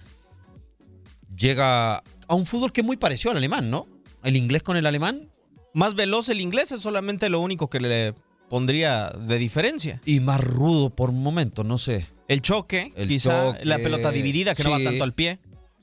Llega 1.37 1.96
a 1.98 2.35
un 2.35 2.46
fútbol 2.46 2.72
que 2.72 2.80
es 2.80 2.87
muy 2.87 2.96
parecido 2.96 3.30
al 3.30 3.37
alemán, 3.37 3.70
¿no? 3.70 3.87
El 4.24 4.37
inglés 4.37 4.62
con 4.62 4.76
el 4.76 4.85
alemán 4.87 5.28
Más 5.74 5.94
veloz 5.94 6.28
el 6.28 6.40
inglés 6.40 6.72
es 6.72 6.80
solamente 6.80 7.28
lo 7.30 7.40
único 7.40 7.70
que 7.70 7.80
le 7.80 8.14
pondría 8.48 9.11
de 9.11 9.38
diferencia. 9.38 10.00
y 10.04 10.18
más 10.20 10.40
rudo 10.40 10.90
por 10.90 11.12
momentos, 11.12 11.64
no 11.64 11.78
sé. 11.78 12.04
El 12.31 12.43
choque, 12.43 12.93
El 12.97 13.09
quizá 13.09 13.53
choque, 13.53 13.64
la 13.64 13.79
pelota 13.79 14.11
dividida 14.12 14.55
que 14.55 14.62
no 14.64 14.71
va 14.71 14.79
tanto 14.83 15.03
al 15.05 15.12
pie. 15.12 15.38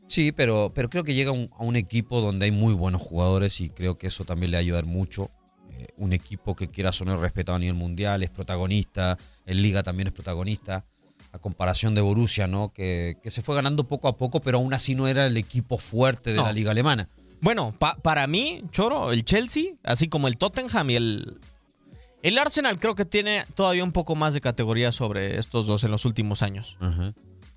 Sí, 0.07 0.31
pero, 0.31 0.71
pero 0.73 0.89
creo 0.89 1.03
que 1.03 1.13
llega 1.13 1.31
un- 1.31 1.49
a 1.59 1.63
un 1.63 1.75
equipo 1.75 2.21
donde 2.21 2.45
hay 2.45 2.51
muy 2.51 2.73
buenos 2.73 3.01
jugadores 3.01 3.59
y 3.59 3.69
creo 3.69 3.97
que 3.97 4.07
eso 4.07 4.23
también 4.23 4.51
le 4.51 4.55
va 4.55 4.59
a 4.59 4.61
ayudar 4.61 4.85
mucho. 4.85 5.29
Eh, 5.77 5.87
un 5.97 6.13
equipo 6.13 6.55
que 6.55 6.69
quiera 6.69 6.93
sonar 6.93 7.19
respetado 7.19 7.57
a 7.57 7.59
nivel 7.59 7.75
mundial, 7.75 8.23
es 8.23 8.29
protagonista, 8.29 9.17
en 9.45 9.61
Liga 9.61 9.83
también 9.83 10.07
es 10.07 10.13
protagonista. 10.13 10.85
A 11.33 11.39
comparación 11.39 11.93
de 11.93 11.99
Borussia, 12.01 12.47
¿no? 12.47 12.71
Que, 12.73 13.17
que 13.21 13.29
se 13.29 13.41
fue 13.41 13.53
ganando 13.55 13.83
poco 13.85 14.07
a 14.07 14.15
poco, 14.15 14.39
pero 14.39 14.59
aún 14.59 14.73
así 14.73 14.95
no 14.95 15.09
era 15.09 15.27
el 15.27 15.35
equipo 15.35 15.77
fuerte 15.77 16.29
de 16.31 16.37
No. 16.37 16.43
la 16.43 16.53
Liga 16.53 16.71
Alemana. 16.71 17.09
Bueno, 17.41 17.75
pa- 17.77 17.97
para 17.97 18.25
mí, 18.27 18.63
Choro, 18.71 19.11
el 19.11 19.25
Chelsea, 19.25 19.73
así 19.83 20.07
como 20.07 20.29
el 20.29 20.37
Tottenham 20.37 20.89
y 20.91 20.95
el... 20.95 21.39
El 22.23 22.37
Arsenal 22.37 22.79
creo 22.79 22.95
que 22.95 23.05
tiene 23.05 23.45
todavía 23.55 23.83
un 23.83 23.91
poco 23.91 24.15
más 24.15 24.33
de 24.33 24.41
categoría 24.41 24.91
sobre 24.91 25.37
estos 25.37 25.67
dos 25.67 25.83
en 25.83 25.91
los 25.91 26.05
últimos 26.05 26.41
años. 26.41 26.77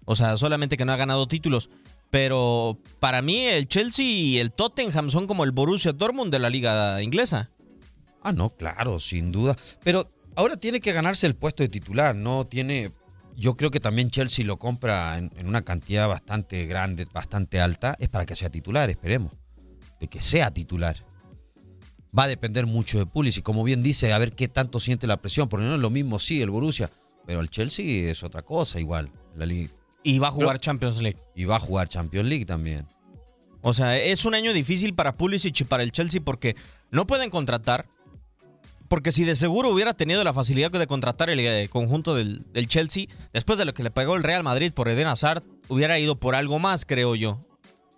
O 0.04 0.16
sea, 0.16 0.36
solamente 0.36 0.76
que 0.76 0.84
no 0.84 0.92
ha 0.92 0.96
ganado 0.96 1.26
títulos. 1.28 1.70
Pero 2.10 2.78
para 2.98 3.22
mí 3.22 3.46
el 3.46 3.68
Chelsea 3.68 4.04
y 4.04 4.38
el 4.38 4.52
Tottenham 4.52 5.10
son 5.10 5.26
como 5.26 5.44
el 5.44 5.52
Borussia 5.52 5.92
Dortmund 5.92 6.32
de 6.32 6.40
la 6.40 6.50
liga 6.50 7.00
inglesa. 7.02 7.50
Ah, 8.22 8.32
no, 8.32 8.50
claro, 8.50 8.98
sin 8.98 9.30
duda. 9.32 9.56
Pero 9.84 10.08
ahora 10.34 10.56
tiene 10.56 10.80
que 10.80 10.92
ganarse 10.92 11.26
el 11.26 11.36
puesto 11.36 11.62
de 11.62 11.68
titular, 11.68 12.14
¿no? 12.14 12.46
Tiene. 12.46 12.92
Yo 13.36 13.56
creo 13.56 13.70
que 13.70 13.80
también 13.80 14.10
Chelsea 14.10 14.44
lo 14.44 14.58
compra 14.58 15.16
en, 15.16 15.30
en 15.36 15.46
una 15.46 15.62
cantidad 15.62 16.08
bastante 16.08 16.66
grande, 16.66 17.06
bastante 17.10 17.60
alta. 17.60 17.96
Es 17.98 18.08
para 18.08 18.26
que 18.26 18.36
sea 18.36 18.50
titular, 18.50 18.90
esperemos. 18.90 19.32
De 20.00 20.08
que 20.08 20.20
sea 20.20 20.50
titular. 20.50 20.96
Va 22.16 22.24
a 22.24 22.28
depender 22.28 22.66
mucho 22.66 22.98
de 22.98 23.06
Pulisic. 23.06 23.44
Como 23.44 23.62
bien 23.64 23.82
dice, 23.82 24.12
a 24.12 24.18
ver 24.18 24.32
qué 24.32 24.48
tanto 24.48 24.80
siente 24.80 25.06
la 25.06 25.18
presión. 25.18 25.48
Porque 25.48 25.66
no 25.66 25.74
es 25.74 25.80
lo 25.80 25.90
mismo, 25.90 26.18
sí, 26.18 26.42
el 26.42 26.50
Borussia. 26.50 26.90
Pero 27.26 27.40
el 27.40 27.50
Chelsea 27.50 28.10
es 28.10 28.22
otra 28.24 28.42
cosa, 28.42 28.80
igual. 28.80 29.10
La 29.36 29.46
liga. 29.46 29.70
Y 30.02 30.18
va 30.18 30.28
a 30.28 30.32
jugar 30.32 30.48
Pero- 30.54 30.58
Champions 30.60 31.00
League. 31.00 31.18
Y 31.34 31.44
va 31.44 31.56
a 31.56 31.60
jugar 31.60 31.88
Champions 31.88 32.28
League 32.28 32.46
también. 32.46 32.86
O 33.62 33.74
sea, 33.74 33.98
es 33.98 34.24
un 34.24 34.34
año 34.34 34.52
difícil 34.52 34.94
para 34.94 35.16
Pulisic 35.16 35.60
y 35.60 35.64
para 35.64 35.82
el 35.82 35.92
Chelsea 35.92 36.20
porque 36.24 36.56
no 36.90 37.06
pueden 37.06 37.30
contratar. 37.30 37.86
Porque 38.88 39.12
si 39.12 39.22
de 39.24 39.36
seguro 39.36 39.68
hubiera 39.68 39.94
tenido 39.94 40.24
la 40.24 40.34
facilidad 40.34 40.70
de 40.72 40.86
contratar 40.88 41.30
el 41.30 41.38
eh, 41.38 41.68
conjunto 41.70 42.16
del, 42.16 42.50
del 42.52 42.66
Chelsea, 42.66 43.04
después 43.32 43.56
de 43.58 43.64
lo 43.64 43.72
que 43.74 43.84
le 43.84 43.90
pagó 43.92 44.16
el 44.16 44.24
Real 44.24 44.42
Madrid 44.42 44.72
por 44.72 44.88
Eden 44.88 45.06
Hazard, 45.06 45.44
hubiera 45.68 45.96
ido 46.00 46.16
por 46.16 46.34
algo 46.34 46.58
más, 46.58 46.84
creo 46.84 47.14
yo. 47.14 47.38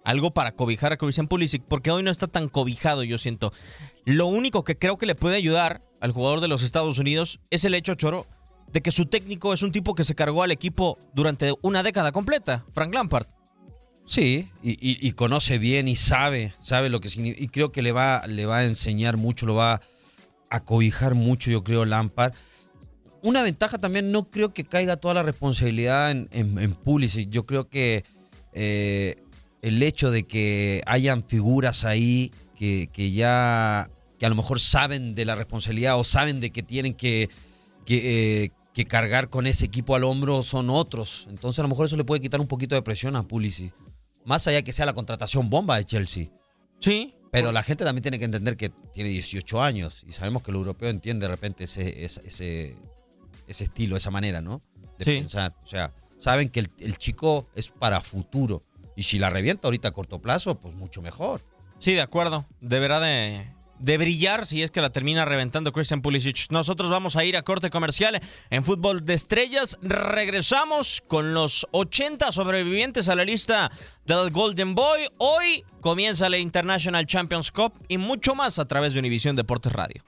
Algo 0.04 0.32
para 0.32 0.52
cobijar 0.52 0.92
a 0.92 0.96
Christian 0.96 1.28
Pulisic, 1.28 1.62
porque 1.62 1.90
hoy 1.90 2.02
no 2.02 2.10
está 2.10 2.26
tan 2.26 2.48
cobijado, 2.48 3.04
yo 3.04 3.18
siento. 3.18 3.52
Lo 4.04 4.26
único 4.26 4.64
que 4.64 4.76
creo 4.76 4.98
que 4.98 5.06
le 5.06 5.14
puede 5.14 5.36
ayudar 5.36 5.82
al 6.00 6.12
jugador 6.12 6.40
de 6.40 6.48
los 6.48 6.62
Estados 6.62 6.98
Unidos 6.98 7.38
es 7.50 7.64
el 7.64 7.74
hecho, 7.74 7.94
Choro, 7.94 8.26
de 8.72 8.80
que 8.80 8.90
su 8.90 9.06
técnico 9.06 9.52
es 9.52 9.62
un 9.62 9.70
tipo 9.70 9.94
que 9.94 10.04
se 10.04 10.16
cargó 10.16 10.42
al 10.42 10.50
equipo 10.50 10.98
durante 11.14 11.54
una 11.62 11.84
década 11.84 12.10
completa, 12.10 12.64
Frank 12.72 12.92
Lampard. 12.92 13.26
Sí, 14.04 14.48
y, 14.62 15.12
conoce 15.12 15.58
bien 15.58 15.86
y 15.86 15.94
sabe, 15.94 16.54
sabe 16.60 16.88
lo 16.88 17.00
que 17.00 17.08
significa. 17.08 17.44
Y 17.44 17.48
creo 17.48 17.70
que 17.70 17.82
le 17.82 17.92
va, 17.92 18.26
le 18.26 18.46
va 18.46 18.58
a 18.58 18.64
enseñar 18.64 19.16
mucho, 19.16 19.46
lo 19.46 19.54
va 19.54 19.80
a 20.50 20.64
cobijar 20.64 21.14
mucho, 21.14 21.52
yo 21.52 21.62
creo, 21.62 21.84
Lampard. 21.84 22.34
Una 23.22 23.42
ventaja 23.42 23.78
también, 23.78 24.10
no 24.10 24.28
creo 24.28 24.52
que 24.52 24.64
caiga 24.64 24.96
toda 24.96 25.14
la 25.14 25.22
responsabilidad 25.22 26.10
en 26.10 26.74
Pulisic. 26.74 27.30
Yo 27.30 27.46
creo 27.46 27.68
que 27.68 28.04
eh, 28.52 29.16
el 29.62 29.82
hecho 29.82 30.10
de 30.10 30.24
que 30.24 30.82
hayan 30.86 31.24
figuras 31.24 31.84
ahí 31.84 32.32
que, 32.56 32.88
que 32.92 33.12
ya, 33.12 33.90
que 34.18 34.26
a 34.26 34.28
lo 34.28 34.34
mejor 34.34 34.60
saben 34.60 35.14
de 35.14 35.24
la 35.24 35.34
responsabilidad 35.36 35.98
o 35.98 36.04
saben 36.04 36.40
de 36.40 36.50
que 36.50 36.62
tienen 36.62 36.94
que, 36.94 37.30
que, 37.86 38.44
eh, 38.44 38.50
que 38.74 38.84
cargar 38.84 39.28
con 39.30 39.46
ese 39.46 39.64
equipo 39.64 39.94
al 39.94 40.04
hombro 40.04 40.42
son 40.42 40.68
otros. 40.70 41.26
Entonces 41.30 41.58
a 41.60 41.62
lo 41.62 41.68
mejor 41.68 41.86
eso 41.86 41.96
le 41.96 42.04
puede 42.04 42.20
quitar 42.20 42.40
un 42.40 42.48
poquito 42.48 42.74
de 42.74 42.82
presión 42.82 43.16
a 43.16 43.22
Pulisic. 43.26 43.72
Más 44.24 44.46
allá 44.46 44.62
que 44.62 44.72
sea 44.72 44.86
la 44.86 44.92
contratación 44.94 45.48
bomba 45.50 45.76
de 45.76 45.84
Chelsea. 45.84 46.28
Sí. 46.80 47.14
Pero 47.30 47.50
la 47.50 47.62
gente 47.62 47.84
también 47.84 48.02
tiene 48.02 48.18
que 48.18 48.26
entender 48.26 48.56
que 48.56 48.68
tiene 48.92 49.08
18 49.10 49.62
años 49.62 50.04
y 50.06 50.12
sabemos 50.12 50.42
que 50.42 50.50
el 50.50 50.56
europeo 50.58 50.90
entiende 50.90 51.24
de 51.26 51.30
repente 51.30 51.64
ese, 51.64 52.04
ese, 52.04 52.20
ese, 52.26 52.76
ese 53.46 53.64
estilo, 53.64 53.96
esa 53.96 54.10
manera, 54.10 54.42
¿no? 54.42 54.60
De 54.98 55.04
Sí. 55.04 55.10
pensar. 55.18 55.54
O 55.64 55.66
sea, 55.66 55.92
saben 56.18 56.50
que 56.50 56.60
el, 56.60 56.68
el 56.78 56.98
chico 56.98 57.48
es 57.54 57.70
para 57.70 58.00
futuro. 58.02 58.62
Y 58.96 59.04
si 59.04 59.18
la 59.18 59.30
revienta 59.30 59.68
ahorita 59.68 59.88
a 59.88 59.92
corto 59.92 60.20
plazo, 60.20 60.58
pues 60.58 60.74
mucho 60.74 61.02
mejor. 61.02 61.40
Sí, 61.78 61.92
de 61.92 62.00
acuerdo. 62.00 62.46
Deberá 62.60 63.00
de, 63.00 63.46
de 63.82 63.98
brillar 63.98 64.46
si 64.46 64.62
es 64.62 64.70
que 64.70 64.80
la 64.80 64.90
termina 64.90 65.24
reventando 65.24 65.72
Christian 65.72 66.02
Pulisic. 66.02 66.50
Nosotros 66.50 66.88
vamos 66.88 67.16
a 67.16 67.24
ir 67.24 67.36
a 67.36 67.42
corte 67.42 67.68
comercial 67.68 68.20
en 68.50 68.64
Fútbol 68.64 69.04
de 69.04 69.14
Estrellas. 69.14 69.78
Regresamos 69.82 71.02
con 71.06 71.34
los 71.34 71.66
80 71.72 72.30
sobrevivientes 72.30 73.08
a 73.08 73.16
la 73.16 73.24
lista 73.24 73.72
del 74.06 74.30
Golden 74.30 74.74
Boy. 74.74 75.00
Hoy 75.18 75.64
comienza 75.80 76.30
la 76.30 76.38
International 76.38 77.06
Champions 77.06 77.50
Cup 77.50 77.72
y 77.88 77.98
mucho 77.98 78.34
más 78.36 78.60
a 78.60 78.66
través 78.66 78.94
de 78.94 79.00
Univisión 79.00 79.34
Deportes 79.34 79.72
Radio. 79.72 80.04